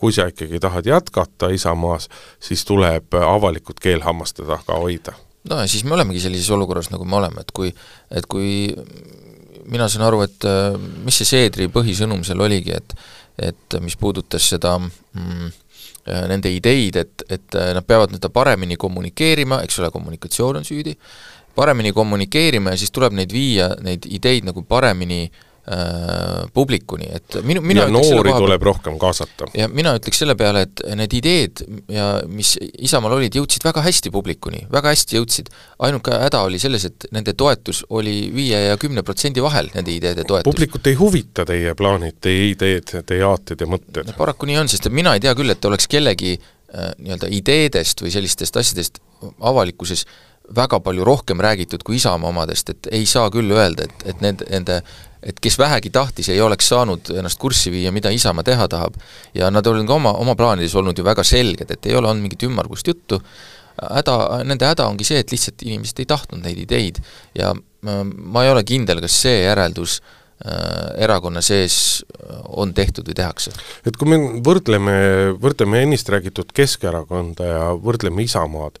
[0.00, 2.08] kui sa ikkagi tahad jätkata Isamaas,
[2.40, 5.12] siis tuleb avalikult keel hammaste taga hoida.
[5.50, 7.74] no ja siis me olemegi sellises olukorras, nagu me oleme, et kui,
[8.10, 8.70] et kui
[9.70, 10.46] mina saan aru, et
[11.04, 12.94] mis see Seedri põhisõnum seal oligi, et
[13.40, 15.50] et mis puudutas seda mm,
[16.06, 20.66] äh, nende ideid, et, et äh, nad peavad seda paremini kommunikeerima, eks ole, kommunikatsioon on
[20.66, 20.96] süüdi,
[21.56, 25.46] paremini kommunikeerima ja siis tuleb neid viia, neid ideid nagu paremini äh,
[26.54, 29.50] publikuni, et minu, mina ja noori tuleb rohkem kaasata.
[29.54, 34.10] ja mina ütleks selle peale, et need ideed ja mis Isamaal olid, jõudsid väga hästi
[34.10, 35.50] publikuni, väga hästi jõudsid.
[35.86, 40.24] ainuke häda oli selles, et nende toetus oli viie ja kümne protsendi vahel, nende ideede
[40.24, 40.48] toetus.
[40.48, 44.14] publikut ei huvita teie plaanid, teie ideed, teie aated ja mõtted?
[44.16, 48.02] paraku nii on, sest et mina ei tea küll, et oleks kellegi äh, nii-öelda ideedest
[48.02, 48.98] või sellistest asjadest
[49.44, 50.06] avalikkuses
[50.56, 54.44] väga palju rohkem räägitud kui Isamaa omadest, et ei saa küll öelda, et, et need,
[54.50, 54.80] nende
[55.22, 58.94] et kes vähegi tahtis, ei oleks saanud ennast kurssi viia, mida Isamaa teha tahab.
[59.34, 62.24] ja nad on ka oma, oma plaanides olnud ju väga selged, et ei ole olnud
[62.24, 63.20] mingit ümmargust juttu,
[63.80, 67.00] häda, nende häda ongi see, et lihtsalt inimesed ei tahtnud neid ideid
[67.36, 72.02] ja ma ei ole kindel, kas see järeldus äh, erakonna sees
[72.50, 73.54] on tehtud või tehakse.
[73.86, 74.96] et kui me võrdleme,
[75.40, 78.80] võrdleme ennist räägitud Keskerakonda ja võrdleme Isamaad,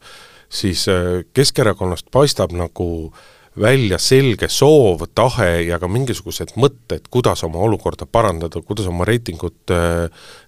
[0.50, 3.20] siis äh, Keskerakonnast paistab nagu äh,
[3.58, 9.72] välja selge soov, tahe ja ka mingisugused mõtted, kuidas oma olukorda parandada, kuidas oma reitingut,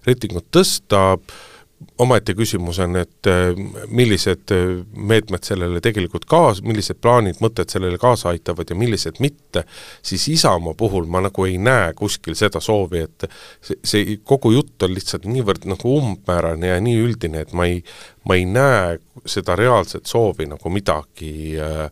[0.07, 1.17] reitingut tõsta,
[2.03, 3.29] omaette küsimus on, et
[3.87, 4.53] millised
[4.93, 9.65] meetmed sellele tegelikult kaas-, millised plaanid, mõtted sellele kaasa aitavad ja millised mitte,
[10.05, 13.27] siis Isamaa puhul ma nagu ei näe kuskil seda soovi, et
[13.61, 17.79] see, see kogu jutt on lihtsalt niivõrd nagu umbmäärane ja nii üldine, et ma ei,
[18.27, 21.87] ma ei näe seda reaalset soovi nagu midagi äh,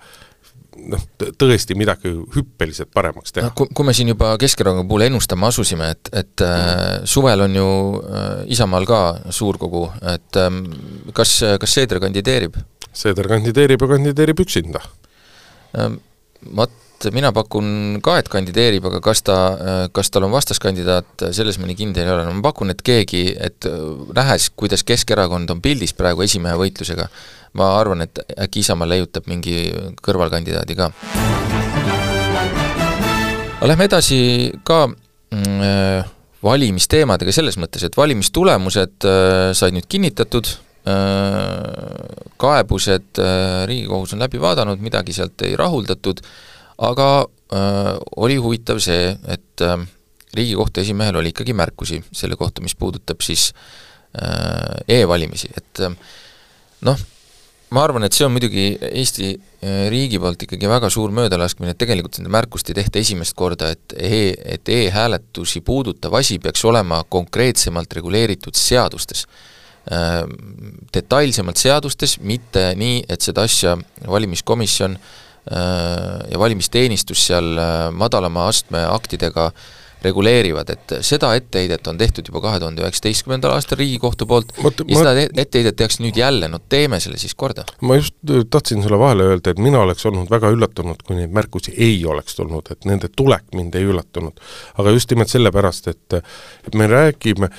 [0.91, 1.03] noh,
[1.39, 3.51] tõesti midagi hüppeliselt paremaks teha.
[3.57, 7.07] kui, kui me siin juba Keskerakonna puhul ennustama asusime, et, et mm.
[7.09, 10.61] suvel on ju äh, Isamaal ka suurkogu, et äh,
[11.17, 12.59] kas, kas Seeder kandideerib?
[12.91, 14.83] Seeder kandideerib ja kandideerib üksinda
[15.77, 15.91] äh,.
[17.01, 19.35] Vot mina pakun ka, et kandideerib, aga kas ta,
[19.89, 23.23] kas tal on vastaskandidaat, selles ma nii kindel ei ole, no ma pakun, et keegi,
[23.41, 23.79] et äh,
[24.13, 27.07] nähes, kuidas Keskerakond on pildis praegu esimehe võitlusega,
[27.57, 29.63] ma arvan, et äkki Isamaa leiutab mingi
[30.05, 30.91] kõrvalkandidaadi ka.
[33.57, 34.21] aga lähme edasi
[34.61, 36.13] ka mm, äh,
[36.45, 40.53] valimisteemadega selles mõttes, et valimistulemused äh, said nüüd kinnitatud
[42.41, 43.19] kaebused
[43.69, 46.23] Riigikohus on läbi vaadanud, midagi sealt ei rahuldatud,
[46.81, 47.07] aga
[47.53, 49.77] äh, oli huvitav see, et äh,
[50.31, 53.49] Riigikohtu esimehel oli ikkagi märkusi selle kohta, mis puudutab siis
[54.15, 55.95] äh, e-valimisi, et äh,
[56.87, 57.01] noh,
[57.75, 61.79] ma arvan, et see on muidugi Eesti äh, riigi poolt ikkagi väga suur möödalaskmine, et
[61.79, 64.21] tegelikult seda märkust ei tehta esimest korda, et e,
[64.55, 69.25] et e-hääletusi puudutav asi peaks olema konkreetsemalt reguleeritud seadustes.
[69.91, 70.21] Äh,
[70.93, 73.75] detailsemalt seadustes, mitte nii, et seda asja
[74.07, 74.95] valimiskomisjon
[75.49, 77.55] ja valimisteenistus seal
[77.97, 79.63] madalama astme aktidega äh,
[80.01, 84.97] reguleerivad, et seda etteheidet on tehtud juba kahe tuhande üheksateistkümnendal aastal Riigikohtu poolt Mõt, ja
[84.97, 85.03] ma...
[85.03, 87.65] seda etteheidet tehakse nüüd jälle, no teeme selle siis korda.
[87.85, 91.33] ma just äh, tahtsin sulle vahele öelda, et mina oleks olnud väga üllatunud, kui neid
[91.35, 94.41] märkusi ei oleks tulnud, et nende tulek mind ei üllatunud.
[94.81, 97.51] aga just nimelt sellepärast, et et me räägime,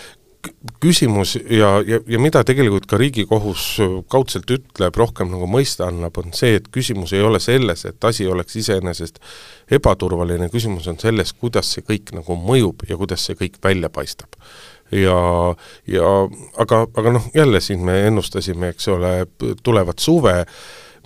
[0.83, 3.67] küsimus ja, ja, ja mida tegelikult ka Riigikohus
[4.11, 8.27] kaudselt ütleb, rohkem nagu mõista annab, on see, et küsimus ei ole selles, et asi
[8.27, 9.21] oleks iseenesest
[9.73, 14.39] ebaturvaline, küsimus on selles, kuidas see kõik nagu mõjub ja kuidas see kõik välja paistab.
[14.93, 15.19] ja,
[15.89, 16.09] ja
[16.61, 19.13] aga, aga noh, jälle siin me ennustasime, eks ole,
[19.63, 20.43] tulevat suve,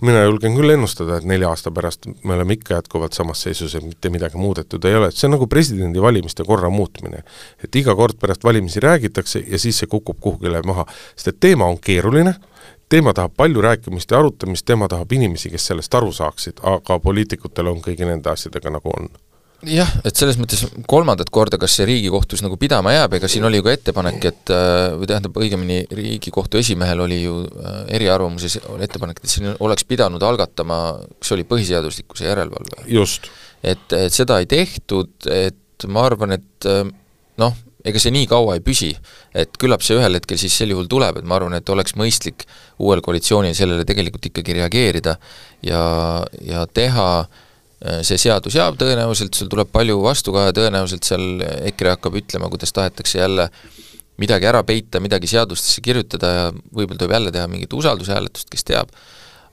[0.01, 3.85] mina julgen küll ennustada, et nelja aasta pärast me oleme ikka jätkuvalt samas seisus, et
[3.85, 7.23] mitte midagi muudetud ei ole, et see on nagu presidendivalimiste korra muutmine.
[7.63, 10.85] et iga kord pärast valimisi räägitakse ja siis see kukub kuhugile maha,
[11.15, 12.35] sest et teema on keeruline,
[12.89, 17.73] teema tahab palju rääkimist ja arutamist, teema tahab inimesi, kes sellest aru saaksid, aga poliitikutel
[17.73, 19.09] on kõigi nende asjadega nagu on
[19.65, 23.57] jah, et selles mõttes kolmandat korda, kas see Riigikohtus nagu pidama jääb, ega siin oli
[23.57, 29.23] ju ka ettepanek, et äh, või tähendab, õigemini Riigikohtu esimehel oli ju äh, eriarvamuses ettepanek,
[29.23, 30.81] et siin oleks pidanud algatama,
[31.17, 32.85] kas oli põhiseaduslikkuse järelevalve?
[32.91, 33.31] just.
[33.63, 36.83] et, et seda ei tehtud, et ma arvan, et äh,
[37.41, 38.91] noh, ega see nii kaua ei püsi,
[39.37, 42.45] et küllap see ühel hetkel siis sel juhul tuleb, et ma arvan, et oleks mõistlik
[42.83, 45.17] uuel koalitsioonil sellele tegelikult ikkagi reageerida
[45.65, 45.81] ja,
[46.45, 47.46] ja teha Äh,
[47.77, 53.19] see seadus ja tõenäoliselt sul tuleb palju vastukaja, tõenäoliselt seal EKRE hakkab ütlema, kuidas tahetakse
[53.19, 53.51] jälle
[54.21, 58.93] midagi ära peita, midagi seadustesse kirjutada ja võib-olla tuleb jälle teha mingit usaldushääletust, kes teab,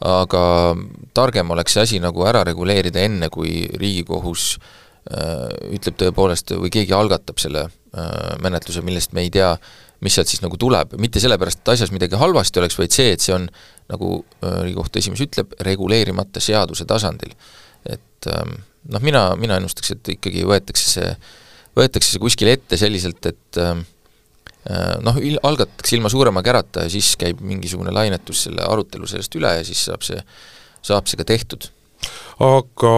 [0.05, 0.45] aga
[1.17, 6.97] targem oleks see asi nagu ära reguleerida enne, kui Riigikohus äh, ütleb tõepoolest või keegi
[6.97, 8.15] algatab selle äh,
[8.45, 9.53] menetluse, millest me ei tea,
[10.05, 13.25] mis sealt siis nagu tuleb, mitte sellepärast, et asjas midagi halvasti oleks, vaid see, et
[13.25, 13.47] see on,
[13.93, 17.37] nagu äh, Riigikohtu esimees ütleb, reguleerimata seaduse tasandil
[17.89, 18.57] et ähm,
[18.91, 21.13] noh, mina, mina ennustaks, et ikkagi võetakse see,
[21.79, 23.85] võetakse see kuskile ette selliselt, et ähm,
[24.69, 29.41] äh, noh, il-, algatatakse ilma suurema kärata ja siis käib mingisugune lainetus selle arutelu sellest
[29.41, 30.21] üle ja siis saab see,
[30.85, 31.71] saab see ka tehtud.
[32.45, 32.95] Aga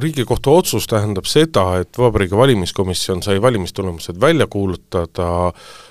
[0.00, 5.50] Riigikohtu otsus tähendab seda, et Vabariigi Valimiskomisjon sai valimistulemused välja kuulutada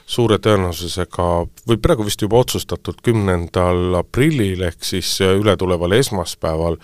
[0.09, 1.27] suure tõenäosusega,
[1.67, 6.79] või praegu vist juba otsustatud, kümnendal aprillil ehk siis ületuleval esmaspäeval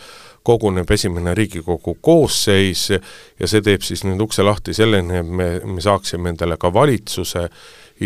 [0.47, 5.83] koguneb esimene Riigikogu koosseis ja see teeb siis nüüd ukse lahti selleni, et me, me
[5.83, 7.47] saaksime endale ka valitsuse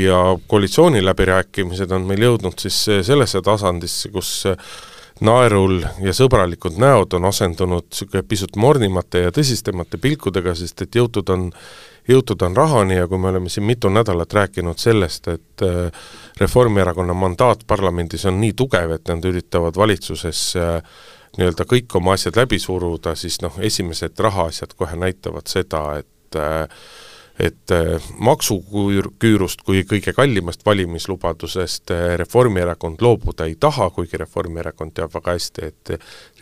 [0.01, 4.39] ja koalitsiooniläbirääkimised on meil jõudnud siis sellesse tasandisse, kus
[5.21, 11.29] naerul ja sõbralikud näod on asendunud niisugune pisut mornimate ja tõsistemate pilkudega, sest et jõutud
[11.29, 11.49] on,
[12.09, 16.09] jõutud on rahani ja kui me oleme siin mitu nädalat rääkinud sellest, et äh,
[16.41, 20.79] Reformierakonna mandaat parlamendis on nii tugev, et nad üritavad valitsuses äh,
[21.37, 26.67] nii-öelda kõik oma asjad läbi suruda, siis noh, esimesed rahaasjad kohe näitavad seda, et äh,
[27.41, 35.15] et äh, maksuküürust kui kõige kallimast valimislubadusest äh, Reformierakond loobuda ei taha, kuigi Reformierakond teab
[35.15, 35.93] väga hästi, et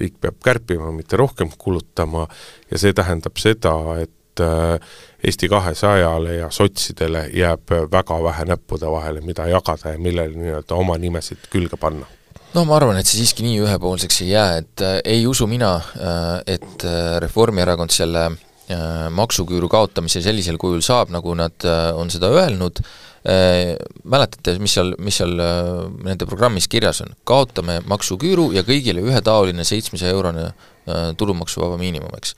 [0.01, 2.25] riik peab kärpima, mitte rohkem kulutama,
[2.71, 9.49] ja see tähendab seda, et Eesti kahesajale ja sotsidele jääb väga vähe näppude vahele, mida
[9.51, 12.07] jagada ja millele nii-öelda oma nimesid külge panna
[12.53, 15.75] no ma arvan, et see siiski nii ühepoolseks ei jää, et äh, ei usu mina
[15.77, 22.09] äh,, et äh, Reformierakond selle äh, maksuküüru kaotamise sellisel kujul saab, nagu nad äh, on
[22.13, 27.13] seda öelnud äh,, mäletate, mis seal, mis seal äh, nende programmis kirjas on?
[27.29, 32.33] kaotame maksuküüru ja kõigile ühetaoline seitsmesaja eurone äh, tulumaksuvaba miinimum, eks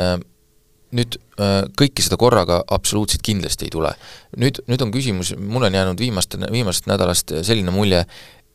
[0.00, 0.16] äh,
[0.96, 3.92] nüüd äh, kõike seda korraga absoluutselt kindlasti ei tule.
[4.40, 8.04] nüüd, nüüd on küsimus, mul on jäänud viimaste, viimasest nädalast selline mulje,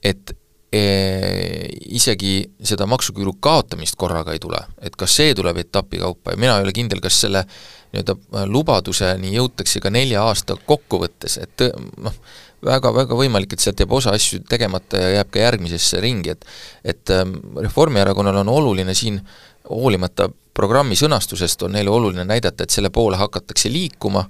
[0.05, 0.33] et
[0.71, 6.33] isegi seda maksuküüru kaotamist korraga ei tule, et kas see tuleb etapi kaupa?
[6.33, 7.45] Ja mina ei ole kindel, kas selle
[7.93, 11.67] nii-öelda äh, lubaduseni jõutakse ka nelja aasta kokkuvõttes, et
[12.03, 12.17] noh,
[12.65, 16.45] väga, väga võimalik, et sealt jääb osa asju tegemata ja jääb ka järgmisesse ringi, et
[16.83, 19.21] et ähm, Reformierakonnal on oluline siin
[19.69, 24.25] hoolimata programmi sõnastusest, on neile oluline näidata, et selle poole hakatakse liikuma,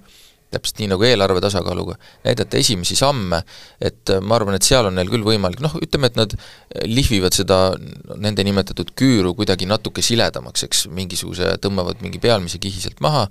[0.53, 3.41] täpselt nii nagu eelarve tasakaaluga, näidata esimesi samme,
[3.83, 6.33] et äh, ma arvan, et seal on neil küll võimalik, noh, ütleme, et nad
[6.87, 7.59] lihvivad seda
[8.15, 13.27] nende nimetatud küüru kuidagi natuke siledamaks, eks, mingisuguse, tõmbavad mingi pealmise kihi sealt maha,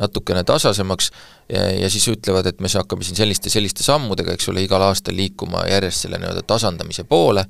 [0.00, 1.10] natukene tasasemaks
[1.52, 5.16] ja, ja siis ütlevad, et me hakkame siin selliste, selliste sammudega, eks ole, igal aastal
[5.18, 7.44] liikuma järjest selle nii-öelda tasandamise poole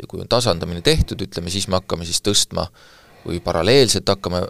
[0.00, 2.66] ja kui on tasandamine tehtud, ütleme siis me hakkame siis tõstma
[3.24, 4.42] või paralleelselt hakkame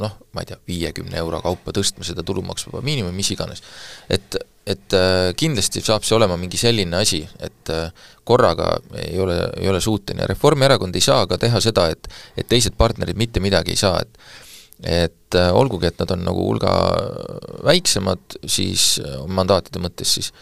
[0.00, 3.62] noh, ma ei tea, viiekümne euro kaupa tõstma seda tulumaksuvaba miinimumi, mis iganes.
[4.10, 4.36] et,
[4.70, 7.90] et äh, kindlasti saab see olema mingi selline asi, et äh,
[8.24, 8.72] korraga
[9.02, 13.18] ei ole, ei ole suuteline, Reformierakond ei saa ka teha seda, et et teised partnerid
[13.18, 14.22] mitte midagi ei saa, et
[14.80, 16.72] et äh, olgugi, et nad on nagu hulga
[17.68, 18.94] väiksemad, siis
[19.28, 20.32] mandaatide mõttes siis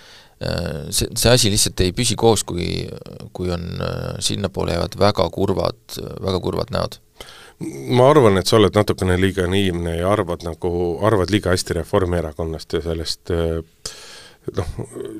[0.94, 2.84] see, see asi lihtsalt ei püsi koos, kui,
[3.34, 3.64] kui on
[4.22, 5.80] sinnapoole jäävad väga kurvad,
[6.22, 7.00] väga kurvad näod
[7.58, 10.70] ma arvan, et sa oled natukene liiga naiivne ja arvad nagu,
[11.06, 13.34] arvad liiga hästi Reformierakonnast ja sellest
[14.56, 14.66] noh,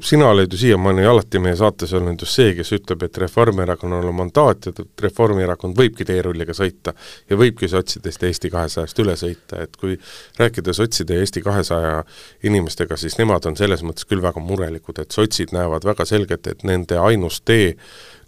[0.00, 4.16] sina oled ju siiamaani alati meie saates olnud just see, kes ütleb, et Reformierakonnal on
[4.20, 6.94] mandaat ja et Reformierakond võibki teerulliga sõita
[7.30, 9.98] ja võibki sotsidest ja Eesti kahesajast üle sõita, et kui
[10.38, 12.04] rääkida sotside ja Eesti kahesaja
[12.48, 16.64] inimestega, siis nemad on selles mõttes küll väga murelikud, et sotsid näevad väga selgelt, et
[16.68, 17.74] nende ainus tee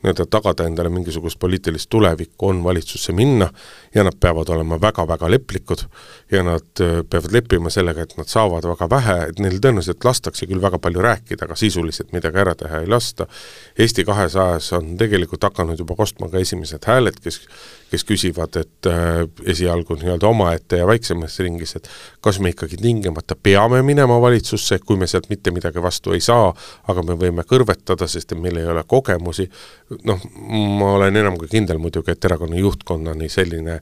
[0.03, 3.51] nii-öelda tagada endale mingisugust poliitilist tulevikku, on valitsusse minna
[3.95, 5.85] ja nad peavad olema väga-väga leplikud
[6.33, 10.49] ja nad äh, peavad leppima sellega, et nad saavad väga vähe, et neil tõenäoliselt lastakse
[10.51, 13.27] küll väga palju rääkida, aga sisuliselt midagi ära teha ei lasta.
[13.79, 17.43] Eesti kahesajas on tegelikult hakanud juba kostma ka esimesed hääled, kes
[17.91, 21.89] kes küsivad, et äh, esialgu nii-öelda omaette ja väiksemas ringis, et
[22.23, 26.53] kas me ikkagi tingimata peame minema valitsusse, kui me sealt mitte midagi vastu ei saa,
[26.91, 29.49] aga me võime kõrvetada, sest et meil ei ole kogemusi,
[30.07, 30.23] noh,
[30.79, 33.81] ma olen enam kui kindel muidugi, et erakonna juhtkonnani selline,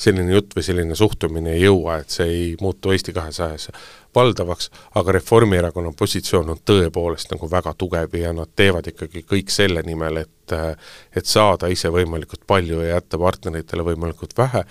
[0.00, 3.70] selline jutt või selline suhtumine ei jõua, et see ei muutu Eesti kahesajas
[4.14, 9.82] valdavaks, aga Reformierakonna positsioon on tõepoolest nagu väga tugev ja nad teevad ikkagi kõik selle
[9.86, 14.64] nimel, et et saada ise võimalikult palju ja jätta partneritele võimalikult vähe.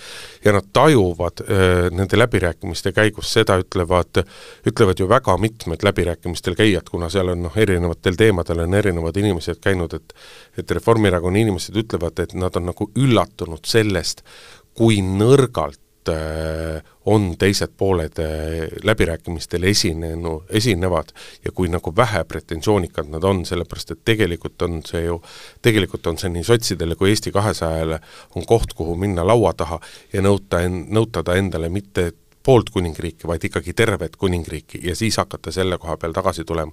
[0.44, 4.20] Ja nad tajuvad äh, nende läbirääkimiste käigus seda, ütlevad,
[4.68, 9.64] ütlevad ju väga mitmed läbirääkimistel käijad, kuna seal on noh, erinevatel teemadel on erinevad inimesed
[9.64, 10.16] käinud, et
[10.60, 14.26] et Reformierakonna inimesed ütlevad, et nad on nagu üllatunud sellest,
[14.76, 15.80] kui nõrgalt
[17.06, 21.12] on teised pooled äh, läbirääkimistel esinenu, esinevad
[21.46, 25.20] ja kui nagu vähe pretensioonikad nad on, sellepärast et tegelikult on see ju,
[25.62, 28.00] tegelikult on see nii sotsidele kui Eesti kahesajale
[28.36, 29.80] on koht, kuhu minna laua taha
[30.14, 32.12] ja nõuta en-, nõutada endale mitte
[32.44, 36.72] poolt kuningriiki, vaid ikkagi tervet kuningriiki ja siis hakata selle koha peal tagasi tulema.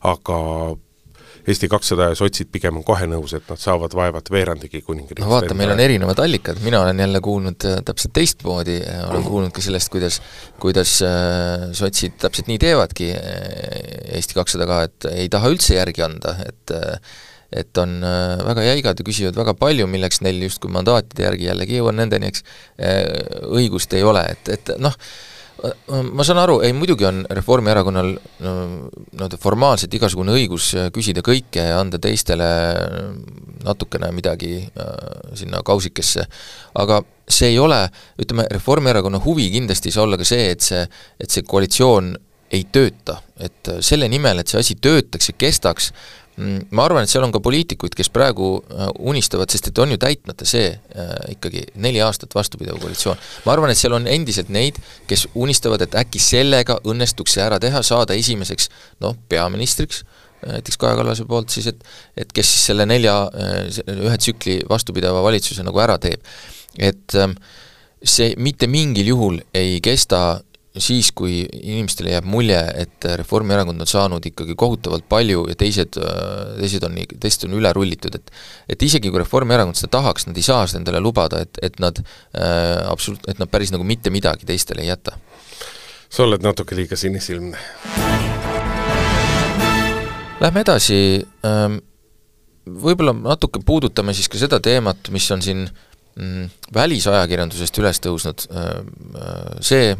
[0.00, 0.38] aga
[1.48, 5.30] Eesti kakssada ja sotsid pigem on kohe nõus, et nad saavad vaevalt veerandigi kuningriigist no
[5.32, 8.76] vaata, meil on erinevad allikad, mina olen jälle kuulnud äh, täpselt teistmoodi,
[9.06, 10.20] olen kuulnud ka sellest, kuidas
[10.60, 13.32] kuidas äh, sotsid täpselt nii teevadki, äh,
[14.18, 16.76] Eesti kakssada ka, et ei taha üldse järgi anda, et
[17.48, 17.94] et on
[18.44, 22.42] väga jäigad ja küsivad väga palju, milleks neil justkui mandaatide järgi, jällegi jõuan nendeni, eks,
[23.48, 24.92] õigust ei ole, et, et noh,
[26.14, 28.12] ma saan aru, ei muidugi on Reformierakonnal
[28.44, 32.46] no nii-öelda formaalselt igasugune õigus küsida kõike ja anda teistele
[33.66, 34.94] natukene midagi äh,
[35.38, 36.26] sinna kausikesse,
[36.78, 37.80] aga see ei ole,
[38.22, 40.84] ütleme, Reformierakonna huvi kindlasti ei saa olla ka see, et see,
[41.18, 42.14] et see koalitsioon
[42.52, 45.92] ei tööta, et selle nimel, et see asi töötaks ja kestaks,
[46.38, 49.90] Mm, ma arvan, et seal on ka poliitikuid, kes praegu äh, unistavad, sest et on
[49.90, 53.18] ju täitmata see äh, ikkagi neli aastat vastupidav koalitsioon.
[53.42, 54.78] ma arvan, et seal on endiselt neid,
[55.10, 58.70] kes unistavad, et äkki sellega õnnestuks see ära teha, saada esimeseks
[59.02, 60.04] noh, peaministriks,
[60.44, 61.82] äh, näiteks Kaja Kallase poolt siis, et
[62.22, 63.16] et kes siis selle nelja,
[63.98, 66.22] ühe tsükli vastupidava valitsuse nagu ära teeb.
[66.78, 67.34] et ähm,
[67.98, 70.38] see mitte mingil juhul ei kesta
[70.76, 75.96] siis, kui inimestele jääb mulje, et Reformierakond on saanud ikkagi kohutavalt palju ja teised,
[76.58, 78.32] teised on, teised on üle rullitud, et
[78.68, 81.98] et isegi kui Reformierakond seda tahaks, nad ei saa seda endale lubada, et, et nad
[81.98, 85.16] äh, absoluut-, et nad päris nagu mitte midagi teistele ei jäta.
[86.08, 87.58] sa oled natuke liiga sinisilmne.
[90.38, 91.80] Lähme edasi ähm,,
[92.68, 95.87] võib-olla natuke puudutame siis ka seda teemat, mis on siin äh,
[96.74, 98.66] välisajakirjandusest üles tõusnud äh,
[99.18, 99.94] äh, see,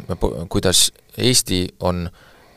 [0.51, 0.89] kuidas
[1.19, 2.07] Eesti on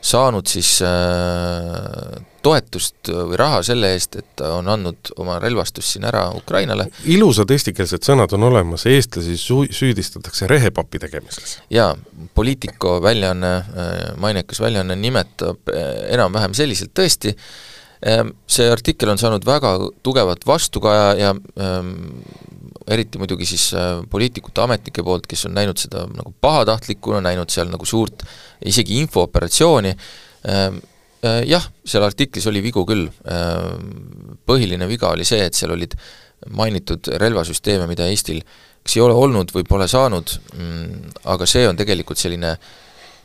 [0.03, 6.07] saanud siis äh, toetust või raha selle eest, et ta on andnud oma relvastust siin
[6.07, 6.89] ära Ukrainale.
[7.07, 11.57] ilusad eestikeelsed sõnad on olemas, eestlasi su-, süüdistatakse rehepapi tegemises.
[11.71, 11.93] jaa,
[12.35, 13.53] Politico väljaanne,
[14.19, 15.71] mainekas väljaanne nimetab
[16.11, 17.31] enam-vähem selliselt tõesti,
[18.51, 21.93] see artikkel on saanud väga tugevat vastukaja ja ähm,
[22.87, 27.71] eriti muidugi siis äh, poliitikute, ametnike poolt, kes on näinud seda nagu pahatahtlikuna, näinud seal
[27.71, 28.25] nagu suurt
[28.65, 29.93] isegi infooperatsiooni,
[30.51, 30.81] ähm,
[31.23, 35.95] äh, jah, seal artiklis oli vigu küll, ähm, põhiline viga oli see, et seal olid
[36.51, 38.41] mainitud relvasüsteeme, mida Eestil
[38.83, 42.51] kas ei ole olnud või pole saanud, mm, aga see on tegelikult selline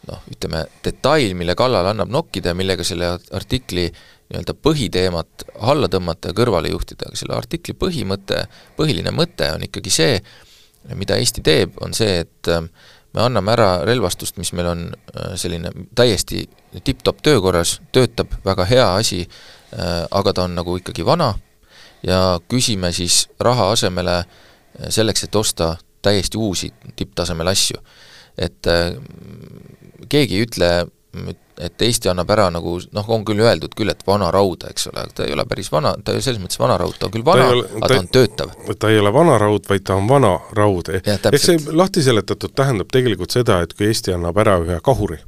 [0.09, 3.89] noh, ütleme, detail, mille kallal annab nokkida millega selle artikli
[4.29, 8.45] nii-öelda põhiteemat alla tõmmata ja kõrvale juhtida, aga selle artikli põhimõte,
[8.77, 10.19] põhiline mõte on ikkagi see,
[10.99, 12.65] mida Eesti teeb, on see, et äh,
[13.17, 16.45] me anname ära relvastust, mis meil on äh, selline täiesti
[16.85, 19.23] tipp-topp töökorras, töötab, väga hea asi,
[19.73, 21.33] äh, aga ta on nagu ikkagi vana
[22.05, 24.21] ja küsime siis raha asemele
[24.93, 25.73] selleks, et osta
[26.05, 27.81] täiesti uusi tipptasemel asju.
[28.39, 28.67] et
[30.09, 30.69] keegi ei ütle
[31.59, 35.05] et Eesti annab ära nagu noh, on küll öeldud küll, et vana rauda, eks ole,
[35.15, 37.27] ta ei ole päris vana, ta ei ole selles mõttes vana raud, ta on küll
[37.27, 38.53] vana, aga ta on töötav.
[38.79, 40.93] ta ei ole vana raud, vaid ta on vana raud.
[40.95, 45.19] ehk see lahti seletatud tähendab tegelikult seda, et kui Eesti annab ära ühe kahuri,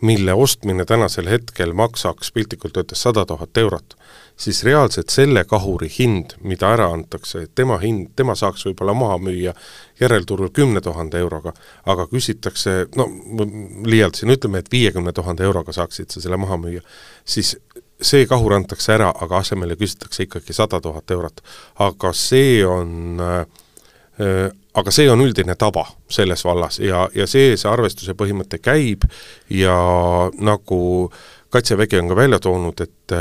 [0.00, 3.94] mille ostmine tänasel hetkel maksaks piltlikult öeldes sada tuhat eurot,
[4.38, 9.54] siis reaalselt selle kahuri hind, mida ära antakse, tema hind, tema saaks võib-olla maha müüa
[10.00, 11.52] järelturul kümne tuhande euroga,
[11.86, 13.08] aga küsitakse, no
[13.84, 16.84] liialdasin, ütleme, et viiekümne tuhande euroga saaksid sa selle maha müüa,
[17.26, 17.56] siis
[18.00, 21.42] see kahur antakse ära, aga asemele küsitakse ikkagi sada tuhat eurot.
[21.82, 27.70] aga see on äh, aga see on üldine tava selles vallas ja, ja see, see
[27.70, 29.06] arvestuse põhimõte käib
[29.50, 29.74] ja
[30.38, 30.80] nagu
[31.48, 33.12] Kaitsevägi on ka välja toonud, et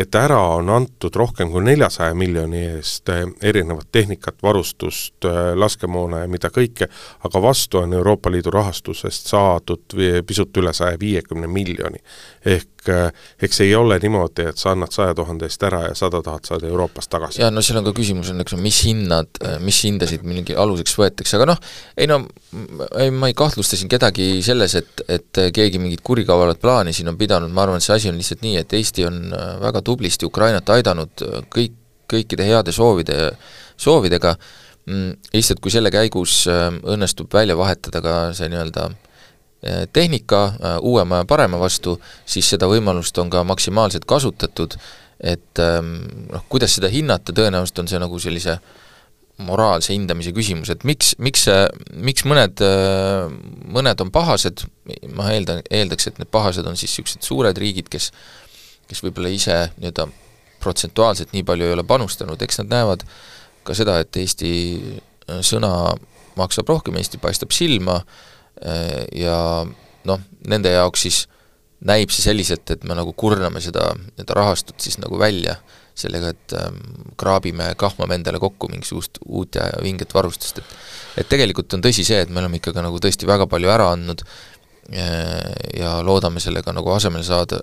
[0.00, 6.24] et ära on antud rohkem kui neljasaja miljoni eest eh, erinevat tehnikat, varustust, eh, laskemoona
[6.24, 6.88] ja mida kõike,
[7.28, 11.98] aga vastu on Euroopa Liidu rahastusest saadud pisut üle saja viiekümne miljoni.
[12.44, 13.10] ehk eh,
[13.42, 16.64] eks ei ole niimoodi, et sa annad saja tuhande eest ära ja sada tuhat saad
[16.64, 17.42] Euroopast tagasi.
[17.42, 21.36] jaa, no seal on ka küsimus, on eks, mis hinnad, mis hindasid mingi aluseks võetakse,
[21.38, 21.60] aga noh,
[21.96, 22.22] ei no
[23.00, 27.18] ei, ma ei kahtlusta siin kedagi selles, et, et keegi mingit kurikavalat plaani siin on
[27.20, 29.20] pidanud, ma arvan, et see asi on lihtsalt nii, et Eesti on
[29.60, 31.76] väga tublisti Ukrainat aidanud kõik,
[32.10, 33.30] kõikide heade soovide,
[33.80, 34.34] soovidega,
[34.86, 38.98] mm, lihtsalt kui selle käigus äh, õnnestub välja vahetada ka see nii-öelda äh,
[39.92, 44.76] tehnika äh, uuema ja parema vastu, siis seda võimalust on ka maksimaalselt kasutatud,
[45.20, 45.96] et ähm,
[46.30, 48.58] noh, kuidas seda hinnata, tõenäoliselt on see nagu sellise
[49.40, 51.60] moraalse hindamise küsimus, et miks, miks see,
[51.96, 52.60] miks mõned,
[53.72, 54.66] mõned on pahased,
[55.16, 58.10] ma eeldan, eeldaks, et need pahased on siis niisugused suured riigid, kes
[58.90, 60.08] kes võib-olla ise nii-öelda
[60.60, 63.04] protsentuaalselt nii palju ei ole panustanud, eks nad näevad
[63.64, 64.50] ka seda, et Eesti
[65.46, 65.70] sõna
[66.36, 68.26] maksab rohkem, Eesti paistab silma äh,
[69.16, 69.36] ja
[70.04, 71.20] noh, nende jaoks siis
[71.86, 75.56] näib see selliselt, et me nagu kurname seda nii-öelda rahastut siis nagu välja
[76.00, 76.78] sellega, et ähm,
[77.20, 82.20] kraabime, kahmame endale kokku mingisugust uut ja vinget varustust, et et tegelikult on tõsi see,
[82.22, 84.22] et me oleme ikkagi nagu tõesti väga palju ära andnud
[84.94, 87.60] äh, ja loodame sellega nagu asemele saada,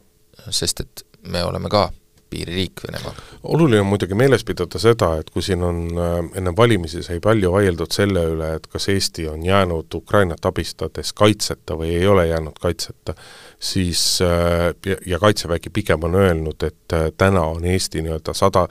[0.49, 1.87] sest et me oleme ka
[2.29, 3.21] piiririik Venemaaga.
[3.43, 7.51] oluline on muidugi meeles pidada seda, et kui siin on äh, enne valimisi sai palju
[7.51, 12.59] vaieldud selle üle, et kas Eesti on jäänud Ukrainat abistades kaitseta või ei ole jäänud
[12.61, 13.15] kaitseta,
[13.59, 18.67] siis äh, ja Kaitsevägi pigem on öelnud, et äh, täna on Eesti nii-öelda sada,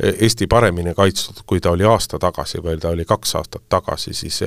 [0.00, 4.42] Eesti paremini kaitstud, kui ta oli aasta tagasi või ta oli kaks aastat tagasi, siis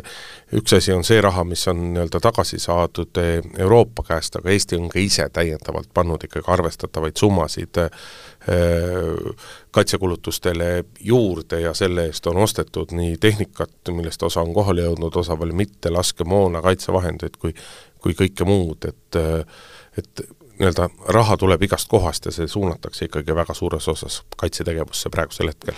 [0.54, 3.20] üks asi on see raha, mis on nii-öelda tagasi saadud
[3.60, 7.84] Euroopa käest, aga Eesti on ka ise täiendavalt pannud ikkagi arvestatavaid summasid
[9.72, 15.38] kaitsekulutustele juurde ja selle eest on ostetud nii tehnikat, millest osa on kohale jõudnud, osa
[15.40, 17.56] veel mitte, laskemoona, kaitsevahendeid kui
[18.04, 19.16] kui kõike muud, et
[19.98, 20.26] et
[20.60, 25.76] nii-öelda raha tuleb igast kohast ja see suunatakse ikkagi väga suures osas kaitsetegevusse praegusel hetkel.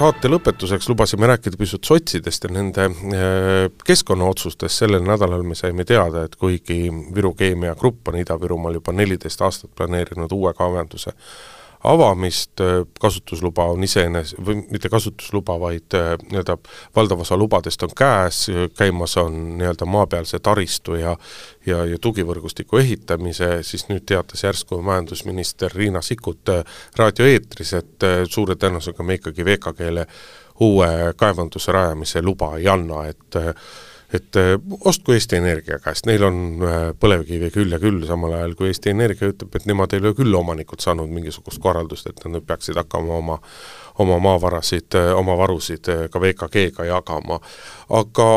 [0.00, 6.24] Saate lõpetuseks lubasime rääkida pisut sotsidest ja nende äh, keskkonnaotsustest, sellel nädalal me saime teada,
[6.24, 11.12] et kuigi Viru Keemia Grupp on Ida-Virumaal juba neliteist aastat planeerinud uue kaevanduse
[11.84, 16.56] avamist, äh, kasutusluba on iseenes-, või mitte kasutusluba, vaid äh, nii-öelda
[16.96, 21.16] valdav osa lubadest on käes, käimas on nii-öelda maapealse taristu ja
[21.66, 26.64] ja, ja tugivõrgustiku ehitamise, siis nüüd teatas järsku majandusminister Riina Sikkut äh,
[26.96, 30.06] raadioeetris, et suure tõenäosusega me ikkagi VKG-le
[30.60, 33.36] uue kaevanduse rajamise luba ei anna, et
[34.12, 34.54] et äh,
[34.84, 38.90] ostku Eesti Energia käest, neil on äh, põlevkivi küll ja küll, samal ajal kui Eesti
[38.94, 43.20] Energia ütleb, et nemad ei ole küll omanikult saanud mingisugust korraldust, et nad peaksid hakkama
[43.20, 43.38] oma
[44.00, 47.40] oma maavarasid, äh, oma varusid ka VKG-ga jagama.
[47.90, 48.28] aga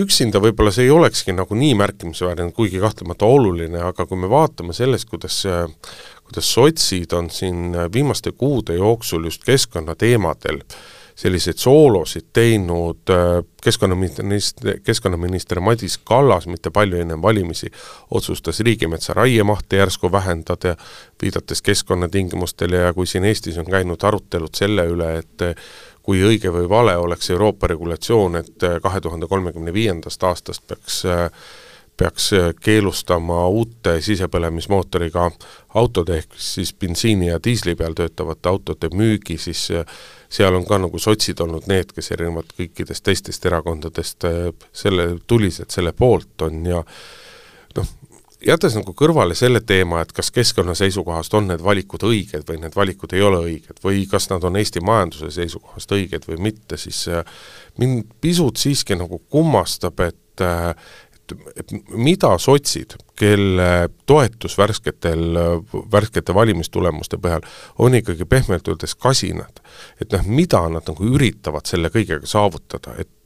[0.00, 4.72] üksinda võib-olla see ei olekski nagu nii märkimisväärne, kuigi kahtlemata oluline, aga kui me vaatame
[4.72, 5.42] sellest, kuidas
[6.28, 10.78] kuidas sotsid on siin viimaste kuude jooksul just keskkonnateemadel äh,
[11.18, 17.70] selliseid soolosid teinud äh, keskkonnaminister, keskkonnaminister Madis Kallas mitte palju enne valimisi
[18.10, 20.76] otsustas riigimetsa raiemahte järsku vähendada,
[21.22, 25.46] viidates keskkonnatingimustele ja kui siin Eestis on käinud arutelud selle üle, et
[26.02, 31.02] kui õige või vale oleks Euroopa regulatsioon, et kahe tuhande kolmekümne viiendast aastast peaks
[31.98, 32.30] peaks
[32.62, 35.24] keelustama uute sisepõlemismootoriga
[35.74, 39.64] autode ehk siis bensiini ja diisli peal töötavate autode müügi, siis
[40.28, 44.26] seal on ka nagu sotsid olnud need, kes erinevalt kõikidest teistest erakondadest
[44.72, 46.82] selle, tulised selle poolt on ja
[47.78, 47.94] noh,
[48.44, 52.76] jättes nagu kõrvale selle teema, et kas keskkonna seisukohast on need valikud õiged või need
[52.76, 57.04] valikud ei ole õiged või kas nad on Eesti majanduse seisukohast õiged või mitte, siis
[57.12, 57.24] äh,
[57.80, 60.70] mind pisut siiski nagu kummastab, et äh,
[61.32, 65.38] et, et mida sotsid, kelle toetus värsketel,
[65.92, 67.46] värskete valimistulemuste põhjal
[67.78, 69.62] on ikkagi pehmelt öeldes kasinad,
[70.00, 73.16] et noh, mida nad nagu üritavad selle kõigega saavutada, et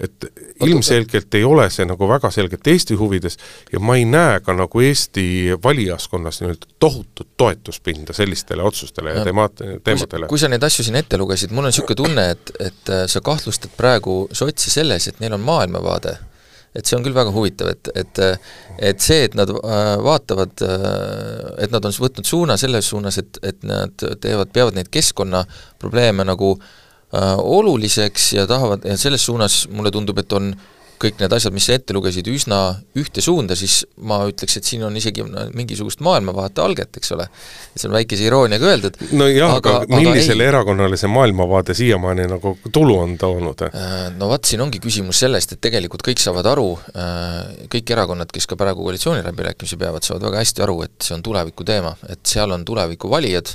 [0.00, 0.24] et
[0.66, 3.38] ilmselgelt ei ole see nagu väga selgelt Eesti huvides
[3.72, 9.24] ja ma ei näe ka nagu Eesti valijaskonnas nii-öelda tohutut toetuspinda sellistele otsustele ja, ja
[9.28, 9.48] teema-,
[9.84, 10.26] teemadele.
[10.26, 13.22] kui sa neid asju siin ette lugesid, mul on niisugune tunne, et, et äh, sa
[13.24, 16.16] kahtlustad praegu sotsi selles, et neil on maailmavaade
[16.74, 18.22] et see on küll väga huvitav, et, et
[18.78, 20.64] et see, et nad äh, vaatavad,
[21.62, 26.56] et nad on võtnud suuna selles suunas, et, et nad teevad, peavad neid keskkonnaprobleeme nagu
[26.58, 26.72] äh,
[27.14, 30.48] Äh, oluliseks ja tahavad, ja selles suunas mulle tundub, et on
[31.00, 32.58] kõik need asjad, mis sa ette lugesid, üsna
[32.98, 35.24] ühte suunda, siis ma ütleks, et siin on isegi
[35.56, 37.26] mingisugust maailmavaate alget, eks ole.
[37.74, 38.98] see on väikese irooniaga öeldud.
[39.18, 43.64] no jah, aga, aga millisele erakonnale see maailmavaade siiamaani nagu tulu on toonud?
[43.68, 47.40] Äh, no vot, siin ongi küsimus sellest, et tegelikult kõik saavad aru, äh,
[47.72, 51.66] kõik erakonnad, kes ka praegu koalitsiooniläbirääkimisi peavad, saavad väga hästi aru, et see on tuleviku
[51.66, 53.54] teema, et seal on tuleviku valijad,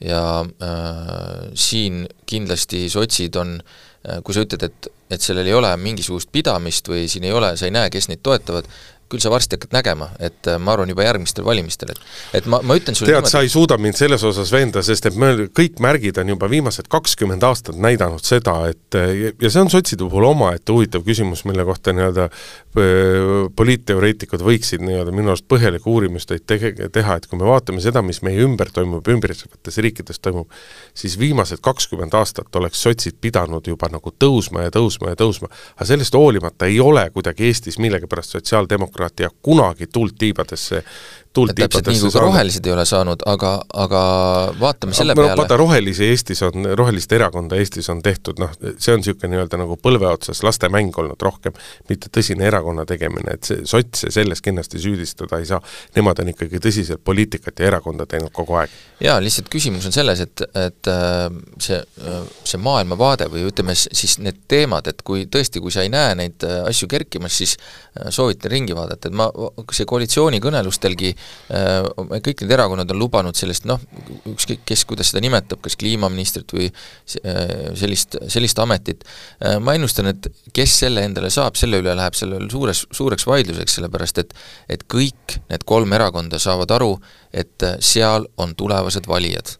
[0.00, 0.22] ja
[0.62, 6.30] äh, siin kindlasti sotsid on äh,, kui sa ütled, et, et sellel ei ole mingisugust
[6.32, 8.68] pidamist või siin ei ole, sa ei näe, kes neid toetavad,
[9.08, 12.60] küll sa varsti hakkad nägema, et äh, ma arvan, juba järgmistel valimistel, et et ma,
[12.62, 15.30] ma ütlen sulle tead niimoodi..., sa ei suuda mind selles osas veenda, sest et me,
[15.56, 20.28] kõik märgid on juba viimased kakskümmend aastat näidanud seda, et ja see on sotside puhul
[20.30, 22.28] omaette huvitav küsimus, mille kohta nii-öelda
[23.58, 28.20] poliitteoreetikud võiksid nii-öelda minu arust põhjalikku uurimustöid tege-, teha, et kui me vaatame seda, mis
[28.26, 30.52] meie ümber toimub, ümbritsevates riikides toimub,
[30.98, 35.88] siis viimased kakskümmend aastat oleks sotsid pidanud juba nagu tõusma ja tõusma ja tõusma, aga
[35.92, 38.36] sellest hoolimata ei ole kuidagi Eestis millegipärast
[38.98, 40.84] sotsiaaldemokraatia kunagi tuld tiibadesse
[41.38, 43.52] tuld täpselt nii, kui ka rohelised ei ole saanud, aga,
[43.84, 44.02] aga
[44.58, 45.36] vaatame selle no, peale.
[45.40, 49.78] vaata, rohelisi Eestis on, rohelist erakonda Eestis on tehtud noh, see on niisugune nii-öelda nagu
[49.80, 51.56] põlve otsas lastemäng olnud rohkem,
[51.90, 55.60] mitte tõsine erakonna tegemine, et see, sotse selles kindlasti süüdistada ei saa,
[55.96, 58.74] nemad on ikkagi tõsiselt poliitikat ja erakonda teinud kogu aeg.
[59.04, 61.26] jaa, lihtsalt küsimus on selles, et, et äh,
[61.62, 65.92] see, äh, see maailmavaade või ütleme siis need teemad, et kui tõesti, kui sa ei
[65.92, 67.56] näe neid äh, asju kerkimas, siis
[68.14, 69.26] soovitan ringi vaadata, et ma,
[69.74, 73.80] see koalitsioonikõnelustelgi Äh, kõik need erakonnad on lubanud sellist noh,
[74.28, 79.06] ükskõik kes, kuidas seda nimetab, kas kliimaministrit või äh, sellist, sellist ametit,
[79.40, 83.78] äh, ma ennustan, et kes selle endale saab, selle üle läheb sellel suures, suureks vaidluseks,
[83.78, 84.36] sellepärast et
[84.68, 86.92] et kõik need kolm erakonda saavad aru,
[87.32, 89.56] et seal on tulevased valijad